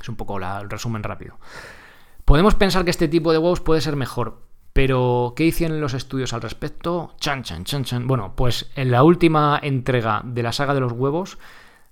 Es 0.00 0.08
un 0.08 0.16
poco 0.16 0.36
el 0.36 0.68
resumen 0.68 1.04
rápido. 1.04 1.38
Podemos 2.24 2.56
pensar 2.56 2.84
que 2.84 2.90
este 2.90 3.06
tipo 3.06 3.30
de 3.30 3.38
huevos 3.38 3.60
puede 3.60 3.80
ser 3.80 3.94
mejor, 3.94 4.49
pero, 4.72 5.34
¿qué 5.36 5.44
hicieron 5.44 5.80
los 5.80 5.94
estudios 5.94 6.32
al 6.32 6.42
respecto? 6.42 7.14
Chan, 7.18 7.42
chan, 7.42 7.64
chan, 7.64 7.84
chan. 7.84 8.06
Bueno, 8.06 8.34
pues 8.36 8.70
en 8.76 8.90
la 8.90 9.02
última 9.02 9.58
entrega 9.62 10.22
de 10.24 10.42
la 10.42 10.52
saga 10.52 10.74
de 10.74 10.80
los 10.80 10.92
huevos 10.92 11.38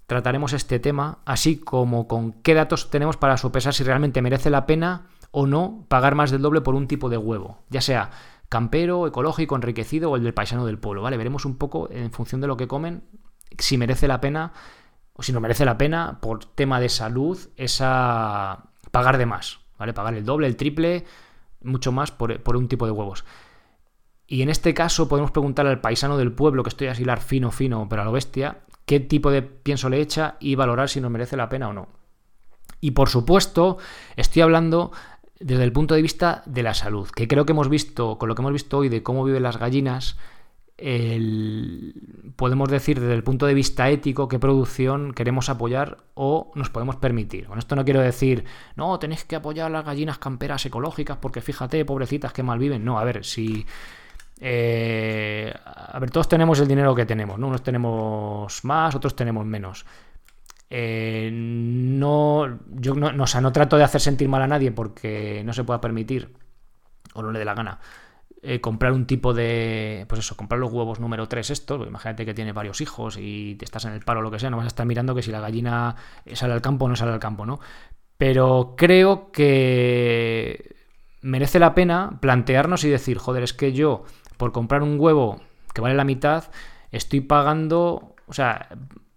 trataremos 0.06 0.52
este 0.52 0.78
tema, 0.78 1.18
así 1.26 1.58
como 1.58 2.08
con 2.08 2.32
qué 2.32 2.54
datos 2.54 2.90
tenemos 2.90 3.16
para 3.16 3.36
sopesar 3.36 3.74
si 3.74 3.84
realmente 3.84 4.22
merece 4.22 4.48
la 4.48 4.64
pena 4.64 5.08
o 5.32 5.46
no 5.46 5.84
pagar 5.88 6.14
más 6.14 6.30
del 6.30 6.40
doble 6.40 6.62
por 6.62 6.74
un 6.74 6.88
tipo 6.88 7.10
de 7.10 7.18
huevo, 7.18 7.58
ya 7.68 7.82
sea 7.82 8.10
campero, 8.48 9.06
ecológico, 9.06 9.54
enriquecido 9.54 10.10
o 10.10 10.16
el 10.16 10.24
del 10.24 10.32
paisano 10.32 10.64
del 10.64 10.78
pueblo, 10.78 11.02
¿vale? 11.02 11.18
Veremos 11.18 11.44
un 11.44 11.58
poco 11.58 11.90
en 11.90 12.10
función 12.12 12.40
de 12.40 12.46
lo 12.46 12.56
que 12.56 12.66
comen 12.66 13.02
si 13.58 13.76
merece 13.76 14.08
la 14.08 14.20
pena 14.20 14.52
o 15.12 15.22
si 15.22 15.32
no 15.32 15.40
merece 15.40 15.66
la 15.66 15.76
pena 15.76 16.18
por 16.22 16.44
tema 16.44 16.80
de 16.80 16.88
salud 16.88 17.38
esa 17.56 18.70
pagar 18.90 19.18
de 19.18 19.26
más, 19.26 19.58
¿vale? 19.78 19.92
Pagar 19.92 20.14
el 20.14 20.24
doble, 20.24 20.46
el 20.46 20.56
triple 20.56 21.04
mucho 21.62 21.92
más 21.92 22.10
por, 22.10 22.56
un 22.56 22.68
tipo 22.68 22.86
de 22.86 22.92
huevos. 22.92 23.24
Y 24.26 24.42
en 24.42 24.50
este 24.50 24.74
caso 24.74 25.08
podemos 25.08 25.30
preguntar 25.30 25.66
al 25.66 25.80
paisano 25.80 26.18
del 26.18 26.32
pueblo, 26.32 26.62
que 26.62 26.68
estoy 26.68 26.88
a 26.88 26.98
hilar 26.98 27.20
fino, 27.20 27.50
fino, 27.50 27.88
pero 27.88 28.02
a 28.02 28.04
lo 28.04 28.12
bestia, 28.12 28.60
qué 28.84 29.00
tipo 29.00 29.30
de 29.30 29.42
pienso 29.42 29.88
le 29.88 30.00
echa 30.00 30.36
y 30.40 30.54
valorar 30.54 30.88
si 30.88 31.00
nos 31.00 31.10
merece 31.10 31.36
la 31.36 31.48
pena 31.48 31.68
o 31.68 31.72
no. 31.72 31.88
Y 32.80 32.92
por 32.92 33.08
supuesto, 33.08 33.78
estoy 34.16 34.42
hablando 34.42 34.92
desde 35.40 35.64
el 35.64 35.72
punto 35.72 35.94
de 35.94 36.02
vista 36.02 36.42
de 36.46 36.62
la 36.62 36.74
salud, 36.74 37.08
que 37.08 37.28
creo 37.28 37.46
que 37.46 37.52
hemos 37.52 37.68
visto, 37.68 38.18
con 38.18 38.28
lo 38.28 38.34
que 38.34 38.42
hemos 38.42 38.52
visto 38.52 38.78
hoy 38.78 38.88
de 38.88 39.02
cómo 39.02 39.24
viven 39.24 39.42
las 39.42 39.56
gallinas, 39.56 40.16
podemos 40.78 42.68
decir 42.68 43.00
desde 43.00 43.14
el 43.14 43.24
punto 43.24 43.46
de 43.46 43.54
vista 43.54 43.90
ético 43.90 44.28
qué 44.28 44.38
producción 44.38 45.12
queremos 45.12 45.48
apoyar 45.48 45.98
o 46.14 46.52
nos 46.54 46.70
podemos 46.70 46.94
permitir. 46.96 47.46
Con 47.46 47.58
esto 47.58 47.74
no 47.74 47.84
quiero 47.84 48.00
decir, 48.00 48.44
no, 48.76 48.96
tenéis 48.98 49.24
que 49.24 49.34
apoyar 49.34 49.70
las 49.72 49.84
gallinas 49.84 50.18
camperas 50.18 50.64
ecológicas 50.66 51.16
porque 51.16 51.40
fíjate, 51.40 51.84
pobrecitas, 51.84 52.32
que 52.32 52.44
mal 52.44 52.58
viven. 52.58 52.84
No, 52.84 52.98
a 52.98 53.04
ver, 53.04 53.24
si... 53.24 53.66
Eh, 54.40 55.52
a 55.64 55.98
ver, 55.98 56.12
todos 56.12 56.28
tenemos 56.28 56.60
el 56.60 56.68
dinero 56.68 56.94
que 56.94 57.04
tenemos, 57.04 57.40
¿no? 57.40 57.48
Unos 57.48 57.64
tenemos 57.64 58.64
más, 58.64 58.94
otros 58.94 59.16
tenemos 59.16 59.44
menos. 59.44 59.84
Eh, 60.70 61.28
no, 61.32 62.60
yo 62.70 62.94
no, 62.94 63.10
no, 63.10 63.24
o 63.24 63.26
sea, 63.26 63.40
no 63.40 63.50
trato 63.50 63.76
de 63.76 63.82
hacer 63.82 64.00
sentir 64.00 64.28
mal 64.28 64.42
a 64.42 64.46
nadie 64.46 64.70
porque 64.70 65.42
no 65.44 65.52
se 65.52 65.64
pueda 65.64 65.80
permitir 65.80 66.32
o 67.14 67.22
no 67.22 67.32
le 67.32 67.40
dé 67.40 67.44
la 67.44 67.54
gana 67.54 67.80
eh, 68.42 68.60
comprar 68.60 68.92
un 68.92 69.06
tipo 69.06 69.34
de. 69.34 70.06
Pues 70.08 70.20
eso, 70.20 70.36
comprar 70.36 70.60
los 70.60 70.72
huevos 70.72 71.00
número 71.00 71.28
3 71.28 71.50
estos. 71.50 71.78
Pues 71.78 71.88
imagínate 71.88 72.24
que 72.24 72.34
tiene 72.34 72.52
varios 72.52 72.80
hijos 72.80 73.16
y 73.18 73.56
te 73.56 73.64
estás 73.64 73.84
en 73.84 73.92
el 73.92 74.00
paro 74.00 74.20
o 74.20 74.22
lo 74.22 74.30
que 74.30 74.38
sea, 74.38 74.50
no 74.50 74.56
vas 74.56 74.64
a 74.64 74.68
estar 74.68 74.86
mirando 74.86 75.14
que 75.14 75.22
si 75.22 75.30
la 75.30 75.40
gallina 75.40 75.96
sale 76.32 76.52
al 76.52 76.62
campo 76.62 76.84
o 76.84 76.88
no 76.88 76.96
sale 76.96 77.12
al 77.12 77.20
campo, 77.20 77.46
¿no? 77.46 77.60
Pero 78.16 78.74
creo 78.76 79.30
que 79.32 80.76
merece 81.22 81.58
la 81.58 81.74
pena 81.74 82.18
plantearnos 82.20 82.84
y 82.84 82.88
decir, 82.90 83.18
joder, 83.18 83.42
es 83.42 83.52
que 83.52 83.72
yo, 83.72 84.04
por 84.36 84.52
comprar 84.52 84.82
un 84.82 84.98
huevo 84.98 85.40
que 85.74 85.80
vale 85.80 85.94
la 85.94 86.04
mitad, 86.04 86.44
estoy 86.90 87.20
pagando. 87.20 88.14
O 88.26 88.32
sea, 88.32 88.68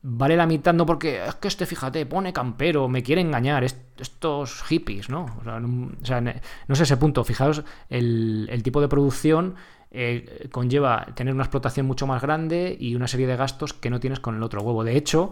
vale 0.04 0.36
la 0.36 0.48
mitad, 0.48 0.74
no 0.74 0.86
porque 0.86 1.24
es 1.26 1.36
que 1.36 1.48
este, 1.48 1.66
fíjate, 1.66 2.06
pone 2.06 2.34
campero, 2.34 2.88
me 2.88 3.04
quiere 3.04 3.22
engañar, 3.22 3.64
estos 3.64 4.64
hippies, 4.64 5.10
¿no? 5.10 5.26
O 5.42 5.44
sea, 5.44 5.60
no, 5.60 6.76
sé 6.76 6.84
ese 6.84 6.98
punto. 6.98 7.24
Fijaos, 7.24 7.64
el, 7.90 8.62
tipo 8.64 8.82
de 8.82 8.88
producción 8.88 9.56
eh, 9.92 10.50
conlleva 10.52 11.06
tener 11.14 11.34
una 11.34 11.44
explotación 11.44 11.86
mucho 11.86 12.08
más 12.08 12.22
grande 12.22 12.76
y 12.80 12.96
una 12.96 13.08
serie 13.08 13.28
de 13.28 13.36
gastos 13.36 13.74
que 13.74 13.92
no 13.92 14.00
tienes 14.00 14.20
con 14.20 14.36
el 14.36 14.44
otro 14.44 14.62
huevo. 14.64 14.84
De 14.84 14.98
hecho, 14.98 15.32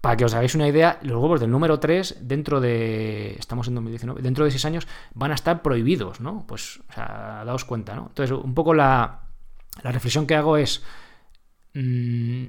para 0.00 0.16
que 0.16 0.24
os 0.24 0.32
hagáis 0.32 0.54
una 0.54 0.68
idea, 0.68 0.98
los 1.02 1.20
huevos 1.20 1.40
del 1.40 1.50
número 1.50 1.78
3, 1.78 2.18
dentro 2.22 2.60
de. 2.60 3.34
Estamos 3.38 3.68
en 3.68 3.74
2019, 3.74 4.22
dentro 4.22 4.46
de 4.46 4.50
6 4.52 4.64
años, 4.64 4.88
van 5.12 5.32
a 5.32 5.34
estar 5.34 5.60
prohibidos, 5.60 6.20
¿no? 6.20 6.46
Pues, 6.46 6.80
o 6.88 6.92
sea, 6.94 7.42
daos 7.44 7.66
cuenta, 7.66 7.94
¿no? 7.94 8.06
Entonces, 8.08 8.34
un 8.36 8.54
poco 8.54 8.72
la, 8.72 9.20
la 9.82 9.92
reflexión 9.92 10.26
que 10.26 10.34
hago 10.34 10.56
es. 10.56 10.82
Mmm, 11.74 12.46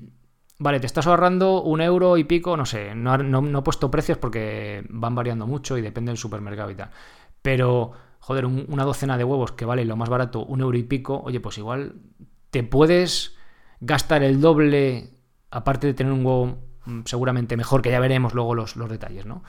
Vale, 0.64 0.80
te 0.80 0.86
estás 0.86 1.08
ahorrando 1.08 1.62
un 1.62 1.82
euro 1.82 2.16
y 2.16 2.24
pico, 2.24 2.56
no 2.56 2.66
sé, 2.66 2.96
no, 2.96 3.16
he 3.16 3.62
puesto 3.64 3.92
precios 3.92 4.18
porque 4.18 4.82
van 4.88 5.14
variando 5.14 5.46
mucho 5.46 5.78
y 5.78 5.82
depende 5.82 6.12
del 6.12 6.18
supermercado 6.18 6.72
y 6.72 6.76
tal. 6.76 6.90
Pero, 7.42 7.92
joder, 8.20 8.46
una 8.46 8.86
docena 8.86 9.18
de 9.18 9.26
huevos 9.26 9.52
que 9.52 9.66
vale 9.66 9.84
lo 9.84 9.98
más 9.98 10.08
barato 10.08 10.46
un 10.46 10.62
euro 10.62 10.78
y 10.78 10.84
pico, 10.84 11.22
oye, 11.26 11.42
pues 11.42 11.58
igual 11.58 11.96
te 12.50 12.64
puedes 12.64 13.36
gastar 13.82 14.24
el 14.24 14.40
doble, 14.40 15.10
aparte 15.52 15.88
de 15.88 15.96
tener 15.96 16.14
un 16.14 16.26
huevo 16.26 16.58
mm, 16.86 17.02
seguramente 17.04 17.58
mejor, 17.58 17.82
que 17.82 17.92
ya 17.92 18.00
veremos 18.00 18.34
luego 18.34 18.56
los, 18.56 18.74
detalles, 18.88 19.26
¿no? 19.26 19.44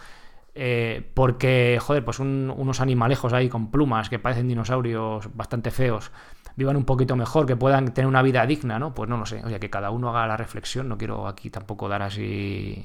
Eh, 0.52 1.12
porque, 1.14 1.78
joder, 1.80 2.04
pues 2.04 2.18
unos 2.18 2.80
animalejos 2.80 3.32
ahí 3.32 3.48
con 3.48 3.70
plumas 3.70 4.10
que 4.10 4.18
parecen 4.18 4.48
dinosaurios 4.48 5.28
bastante 5.36 5.70
feos 5.70 6.10
vivan 6.56 6.76
un 6.76 6.84
poquito 6.84 7.16
mejor, 7.16 7.46
que 7.46 7.56
puedan 7.56 7.92
tener 7.94 8.08
una 8.08 8.22
vida 8.22 8.46
digna, 8.46 8.78
¿no? 8.78 8.94
Pues 8.94 9.08
no 9.08 9.16
lo 9.16 9.26
sé, 9.26 9.42
o 9.44 9.48
sea, 9.48 9.58
que 9.58 9.70
cada 9.70 9.90
uno 9.90 10.10
haga 10.10 10.26
la 10.26 10.36
reflexión, 10.36 10.88
no 10.88 10.98
quiero 10.98 11.26
aquí 11.26 11.50
tampoco 11.50 11.88
dar 11.88 12.02
así 12.02 12.84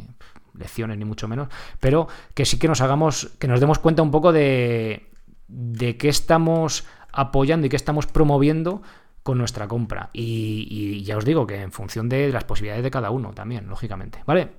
lecciones 0.55 0.97
ni 0.97 1.05
mucho 1.05 1.27
menos, 1.27 1.47
pero 1.79 2.07
que 2.33 2.45
sí 2.45 2.59
que 2.59 2.67
nos 2.67 2.81
hagamos, 2.81 3.31
que 3.39 3.47
nos 3.47 3.59
demos 3.59 3.79
cuenta 3.79 4.01
un 4.01 4.11
poco 4.11 4.31
de, 4.31 5.09
de 5.47 5.97
qué 5.97 6.09
estamos 6.09 6.85
apoyando 7.11 7.67
y 7.67 7.69
qué 7.69 7.75
estamos 7.75 8.05
promoviendo 8.07 8.81
con 9.23 9.37
nuestra 9.37 9.67
compra. 9.67 10.09
Y, 10.13 10.67
y, 10.69 11.03
ya 11.03 11.17
os 11.17 11.25
digo 11.25 11.45
que 11.45 11.61
en 11.61 11.71
función 11.71 12.09
de 12.09 12.31
las 12.31 12.45
posibilidades 12.45 12.83
de 12.83 12.91
cada 12.91 13.11
uno 13.11 13.33
también, 13.33 13.67
lógicamente. 13.67 14.23
¿Vale? 14.25 14.49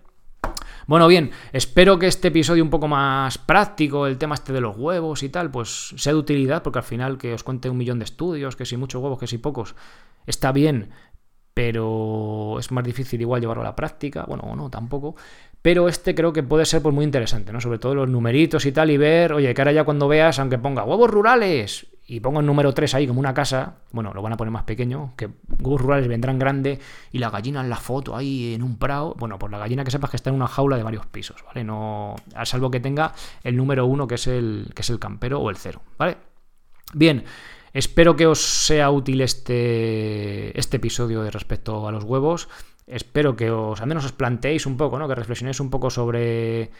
Bueno, 0.86 1.06
bien, 1.08 1.30
espero 1.52 1.98
que 1.98 2.06
este 2.06 2.28
episodio 2.28 2.62
un 2.62 2.70
poco 2.70 2.88
más 2.88 3.38
práctico, 3.38 4.06
el 4.06 4.18
tema 4.18 4.34
este 4.34 4.52
de 4.52 4.60
los 4.60 4.76
huevos 4.76 5.22
y 5.22 5.28
tal, 5.28 5.50
pues 5.50 5.94
sea 5.96 6.12
de 6.12 6.18
utilidad, 6.18 6.62
porque 6.62 6.78
al 6.78 6.84
final 6.84 7.18
que 7.18 7.34
os 7.34 7.44
cuente 7.44 7.70
un 7.70 7.76
millón 7.76 7.98
de 7.98 8.04
estudios, 8.04 8.56
que 8.56 8.64
si 8.64 8.76
muchos 8.76 9.02
huevos, 9.02 9.18
que 9.18 9.26
si 9.26 9.38
pocos, 9.38 9.74
está 10.26 10.52
bien, 10.52 10.90
pero 11.54 12.58
es 12.58 12.70
más 12.70 12.84
difícil 12.84 13.20
igual 13.20 13.40
llevarlo 13.40 13.62
a 13.62 13.66
la 13.66 13.76
práctica, 13.76 14.24
bueno, 14.26 14.44
o 14.44 14.56
no, 14.56 14.70
tampoco. 14.70 15.16
Pero 15.62 15.88
este 15.88 16.14
creo 16.14 16.32
que 16.32 16.42
puede 16.42 16.64
ser 16.64 16.80
pues, 16.80 16.94
muy 16.94 17.04
interesante, 17.04 17.52
¿no? 17.52 17.60
Sobre 17.60 17.78
todo 17.78 17.94
los 17.94 18.08
numeritos 18.08 18.64
y 18.64 18.72
tal, 18.72 18.90
y 18.90 18.96
ver, 18.96 19.34
oye, 19.34 19.52
que 19.52 19.60
ahora 19.60 19.72
ya 19.72 19.84
cuando 19.84 20.08
veas, 20.08 20.38
aunque 20.38 20.58
ponga 20.58 20.84
huevos 20.84 21.10
rurales, 21.10 21.86
y 22.10 22.18
pongo 22.18 22.40
el 22.40 22.46
número 22.46 22.74
3 22.74 22.92
ahí 22.94 23.06
como 23.06 23.20
una 23.20 23.32
casa, 23.32 23.76
bueno, 23.92 24.12
lo 24.12 24.20
van 24.20 24.32
a 24.32 24.36
poner 24.36 24.50
más 24.50 24.64
pequeño, 24.64 25.14
que 25.16 25.30
huevos 25.60 25.80
rurales 25.80 26.08
vendrán 26.08 26.40
grande 26.40 26.80
y 27.12 27.18
la 27.18 27.30
gallina 27.30 27.60
en 27.60 27.70
la 27.70 27.76
foto 27.76 28.16
ahí 28.16 28.52
en 28.52 28.64
un 28.64 28.78
prado, 28.78 29.14
bueno, 29.16 29.38
pues 29.38 29.52
la 29.52 29.58
gallina 29.58 29.84
que 29.84 29.92
sepas 29.92 30.10
que 30.10 30.16
está 30.16 30.28
en 30.28 30.34
una 30.34 30.48
jaula 30.48 30.76
de 30.76 30.82
varios 30.82 31.06
pisos, 31.06 31.44
¿vale? 31.46 31.62
No, 31.62 32.16
a 32.34 32.44
salvo 32.46 32.68
que 32.68 32.80
tenga 32.80 33.14
el 33.44 33.56
número 33.56 33.86
1 33.86 34.08
que 34.08 34.16
es 34.16 34.26
el, 34.26 34.72
que 34.74 34.82
es 34.82 34.90
el 34.90 34.98
campero 34.98 35.38
o 35.38 35.50
el 35.50 35.56
0, 35.56 35.82
¿vale? 35.98 36.16
Bien, 36.94 37.22
espero 37.72 38.16
que 38.16 38.26
os 38.26 38.40
sea 38.40 38.90
útil 38.90 39.20
este, 39.20 40.58
este 40.58 40.78
episodio 40.78 41.22
de 41.22 41.30
respecto 41.30 41.86
a 41.86 41.92
los 41.92 42.02
huevos. 42.02 42.48
Espero 42.88 43.36
que 43.36 43.52
os, 43.52 43.80
al 43.80 43.86
menos 43.86 44.04
os 44.04 44.10
planteéis 44.10 44.66
un 44.66 44.76
poco, 44.76 44.98
¿no? 44.98 45.06
Que 45.06 45.14
reflexionéis 45.14 45.60
un 45.60 45.70
poco 45.70 45.90
sobre 45.90 46.72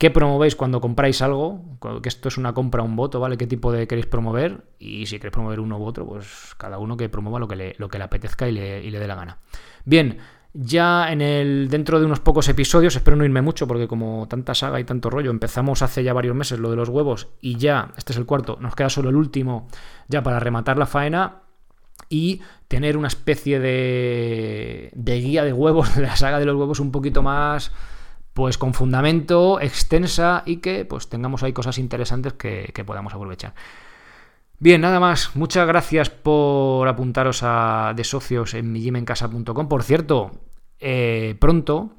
qué 0.00 0.10
promovéis 0.10 0.56
cuando 0.56 0.80
compráis 0.80 1.20
algo, 1.20 1.60
que 2.02 2.08
esto 2.08 2.28
es 2.28 2.38
una 2.38 2.54
compra, 2.54 2.82
un 2.82 2.96
voto, 2.96 3.20
¿vale? 3.20 3.36
¿Qué 3.36 3.46
tipo 3.46 3.70
de 3.70 3.86
queréis 3.86 4.06
promover? 4.06 4.64
Y 4.78 5.04
si 5.04 5.18
queréis 5.18 5.34
promover 5.34 5.60
uno 5.60 5.78
u 5.78 5.84
otro, 5.84 6.06
pues 6.06 6.54
cada 6.56 6.78
uno 6.78 6.96
que 6.96 7.10
promueva 7.10 7.38
lo 7.38 7.46
que 7.46 7.54
le, 7.54 8.02
apetezca 8.02 8.48
y 8.48 8.52
le, 8.52 8.82
y 8.82 8.90
le 8.90 8.98
dé 8.98 9.06
la 9.06 9.14
gana. 9.14 9.36
Bien, 9.84 10.16
ya 10.54 11.12
en 11.12 11.20
el 11.20 11.68
dentro 11.68 12.00
de 12.00 12.06
unos 12.06 12.18
pocos 12.20 12.48
episodios, 12.48 12.96
espero 12.96 13.14
no 13.14 13.26
irme 13.26 13.42
mucho 13.42 13.68
porque 13.68 13.86
como 13.86 14.26
tanta 14.26 14.54
saga 14.54 14.80
y 14.80 14.84
tanto 14.84 15.10
rollo, 15.10 15.30
empezamos 15.30 15.82
hace 15.82 16.02
ya 16.02 16.14
varios 16.14 16.34
meses 16.34 16.58
lo 16.58 16.70
de 16.70 16.76
los 16.76 16.88
huevos 16.88 17.28
y 17.42 17.58
ya, 17.58 17.92
este 17.98 18.14
es 18.14 18.18
el 18.18 18.24
cuarto, 18.24 18.56
nos 18.58 18.74
queda 18.74 18.88
solo 18.88 19.10
el 19.10 19.16
último 19.16 19.68
ya 20.08 20.22
para 20.22 20.40
rematar 20.40 20.78
la 20.78 20.86
faena 20.86 21.42
y 22.08 22.40
tener 22.68 22.96
una 22.96 23.08
especie 23.08 23.60
de, 23.60 24.92
de 24.94 25.20
guía 25.20 25.44
de 25.44 25.52
huevos, 25.52 25.94
de 25.96 26.00
la 26.00 26.16
saga 26.16 26.38
de 26.38 26.46
los 26.46 26.56
huevos 26.56 26.80
un 26.80 26.90
poquito 26.90 27.22
más 27.22 27.70
pues 28.34 28.58
con 28.58 28.74
fundamento, 28.74 29.60
extensa 29.60 30.42
y 30.46 30.58
que 30.58 30.84
pues 30.84 31.08
tengamos 31.08 31.42
ahí 31.42 31.52
cosas 31.52 31.78
interesantes 31.78 32.34
que, 32.34 32.72
podamos 32.86 33.14
aprovechar. 33.14 33.54
Bien, 34.58 34.80
nada 34.80 35.00
más. 35.00 35.34
Muchas 35.36 35.66
gracias 35.66 36.10
por 36.10 36.86
apuntaros 36.86 37.40
a 37.42 37.92
de 37.96 38.04
socios 38.04 38.54
en 38.54 38.72
mijimencasa.com. 38.72 39.68
Por 39.68 39.82
cierto, 39.82 40.32
eh, 40.78 41.34
pronto, 41.40 41.90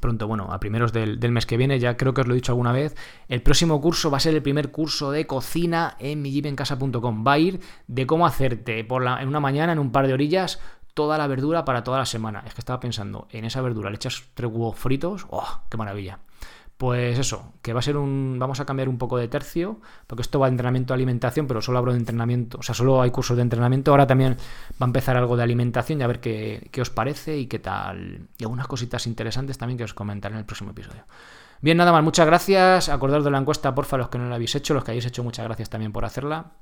pronto, 0.00 0.26
bueno, 0.26 0.48
a 0.50 0.58
primeros 0.58 0.92
del, 0.92 1.18
mes 1.30 1.46
que 1.46 1.56
viene, 1.56 1.78
ya 1.78 1.96
creo 1.96 2.14
que 2.14 2.22
os 2.22 2.26
lo 2.26 2.34
he 2.34 2.36
dicho 2.36 2.52
alguna 2.52 2.72
vez, 2.72 2.94
el 3.28 3.42
próximo 3.42 3.80
curso 3.80 4.10
va 4.10 4.16
a 4.16 4.20
ser 4.20 4.34
el 4.34 4.42
primer 4.42 4.70
curso 4.70 5.10
de 5.10 5.26
cocina 5.26 5.96
en 5.98 6.22
mijimencasa.com. 6.22 7.24
Va 7.26 7.32
a 7.32 7.38
ir 7.38 7.60
de 7.86 8.06
cómo 8.06 8.26
hacerte 8.26 8.82
por 8.84 9.02
la, 9.02 9.20
en 9.20 9.28
una 9.28 9.40
mañana, 9.40 9.72
en 9.72 9.78
un 9.78 9.92
par 9.92 10.06
de 10.06 10.14
orillas, 10.14 10.60
toda 10.96 11.18
la 11.18 11.26
verdura 11.26 11.66
para 11.66 11.84
toda 11.84 11.98
la 11.98 12.06
semana. 12.06 12.42
Es 12.46 12.54
que 12.54 12.62
estaba 12.62 12.80
pensando, 12.80 13.28
en 13.30 13.44
esa 13.44 13.60
verdura 13.60 13.90
le 13.90 13.96
echas 13.96 14.24
tres 14.32 14.50
huevos 14.50 14.78
fritos, 14.78 15.26
¡oh, 15.28 15.60
qué 15.68 15.76
maravilla! 15.76 16.20
Pues 16.78 17.18
eso, 17.18 17.52
que 17.62 17.74
va 17.74 17.80
a 17.80 17.82
ser 17.82 17.98
un. 17.98 18.36
Vamos 18.38 18.60
a 18.60 18.64
cambiar 18.64 18.88
un 18.88 18.96
poco 18.96 19.18
de 19.18 19.28
tercio, 19.28 19.80
porque 20.06 20.22
esto 20.22 20.38
va 20.38 20.46
de 20.46 20.52
entrenamiento 20.52 20.92
de 20.92 20.96
alimentación, 20.96 21.46
pero 21.46 21.60
solo 21.60 21.78
hablo 21.78 21.92
de 21.92 21.98
entrenamiento, 21.98 22.58
o 22.58 22.62
sea, 22.62 22.74
solo 22.74 23.00
hay 23.02 23.10
cursos 23.10 23.36
de 23.36 23.42
entrenamiento. 23.42 23.90
Ahora 23.90 24.06
también 24.06 24.36
va 24.72 24.84
a 24.84 24.86
empezar 24.86 25.16
algo 25.18 25.36
de 25.36 25.42
alimentación 25.42 26.00
y 26.00 26.04
a 26.04 26.06
ver 26.06 26.20
qué, 26.20 26.80
os 26.80 26.90
parece 26.90 27.36
y 27.36 27.46
qué 27.46 27.58
tal. 27.58 28.28
Y 28.38 28.44
algunas 28.44 28.66
cositas 28.66 29.06
interesantes 29.06 29.58
también 29.58 29.78
que 29.78 29.84
os 29.84 29.94
comentaré 29.94 30.34
en 30.34 30.40
el 30.40 30.46
próximo 30.46 30.70
episodio. 30.70 31.04
Bien, 31.60 31.76
nada 31.76 31.92
más, 31.92 32.02
muchas 32.02 32.26
gracias. 32.26 32.88
Acordaros 32.88 33.24
de 33.24 33.30
la 33.30 33.38
encuesta, 33.38 33.74
porfa, 33.74 33.98
los 33.98 34.08
que 34.08 34.18
no 34.18 34.28
la 34.28 34.34
habéis 34.34 34.54
hecho, 34.54 34.72
los 34.72 34.84
que 34.84 34.92
hayáis 34.92 35.06
hecho, 35.06 35.24
muchas 35.24 35.44
gracias 35.44 35.70
también 35.70 35.92
por 35.92 36.04
hacerla. 36.04 36.52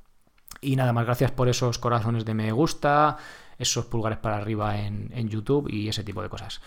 Y 0.60 0.76
nada 0.76 0.92
más, 0.92 1.04
gracias 1.04 1.30
por 1.30 1.48
esos 1.48 1.78
corazones 1.78 2.24
de 2.24 2.34
me 2.34 2.52
gusta, 2.52 3.16
esos 3.58 3.86
pulgares 3.86 4.18
para 4.18 4.36
arriba 4.36 4.78
en, 4.78 5.28
YouTube 5.28 5.68
y 5.70 5.88
ese 5.88 6.04
tipo 6.04 6.22
de 6.22 6.28
cosas. 6.28 6.60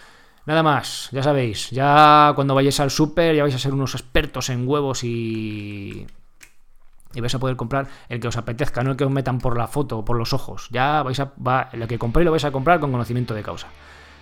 Nada 0.45 0.63
más, 0.63 1.09
ya 1.11 1.21
sabéis, 1.21 1.69
ya 1.71 2.31
cuando 2.35 2.55
vayáis 2.55 2.79
al 2.79 2.89
súper 2.89 3.35
ya 3.35 3.43
vais 3.43 3.55
a 3.55 3.59
ser 3.59 3.73
unos 3.73 3.95
expertos 3.95 4.49
en 4.49 4.67
huevos 4.67 5.03
y... 5.03 6.07
Y 7.13 7.21
vais 7.21 7.33
a 7.33 7.39
poder 7.39 7.55
comprar 7.55 7.87
el 8.09 8.19
que 8.19 8.27
os 8.27 8.37
apetezca, 8.37 8.83
no 8.83 8.91
el 8.91 8.97
que 8.97 9.05
os 9.05 9.11
metan 9.11 9.39
por 9.39 9.57
la 9.57 9.67
foto 9.67 9.99
o 9.99 10.05
por 10.05 10.17
los 10.17 10.33
ojos. 10.33 10.67
Ya 10.71 11.01
vais 11.03 11.19
a... 11.19 11.31
Va, 11.35 11.69
lo 11.73 11.87
que 11.87 11.97
compréis 11.97 12.25
lo 12.25 12.31
vais 12.31 12.43
a 12.43 12.51
comprar 12.51 12.79
con 12.79 12.91
conocimiento 12.91 13.33
de 13.33 13.43
causa. 13.43 13.69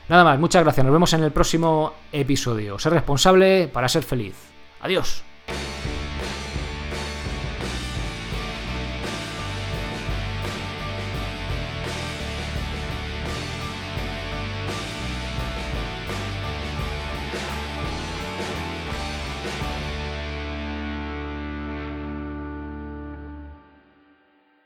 Nada 0.07 0.23
más, 0.23 0.39
muchas 0.39 0.63
gracias. 0.63 0.85
Nos 0.85 0.93
vemos 0.93 1.11
en 1.13 1.23
el 1.23 1.31
próximo 1.31 1.93
episodio. 2.11 2.77
Ser 2.79 2.93
responsable 2.93 3.67
para 3.67 3.89
ser 3.89 4.03
feliz. 4.03 4.35
Adiós. 4.81 5.23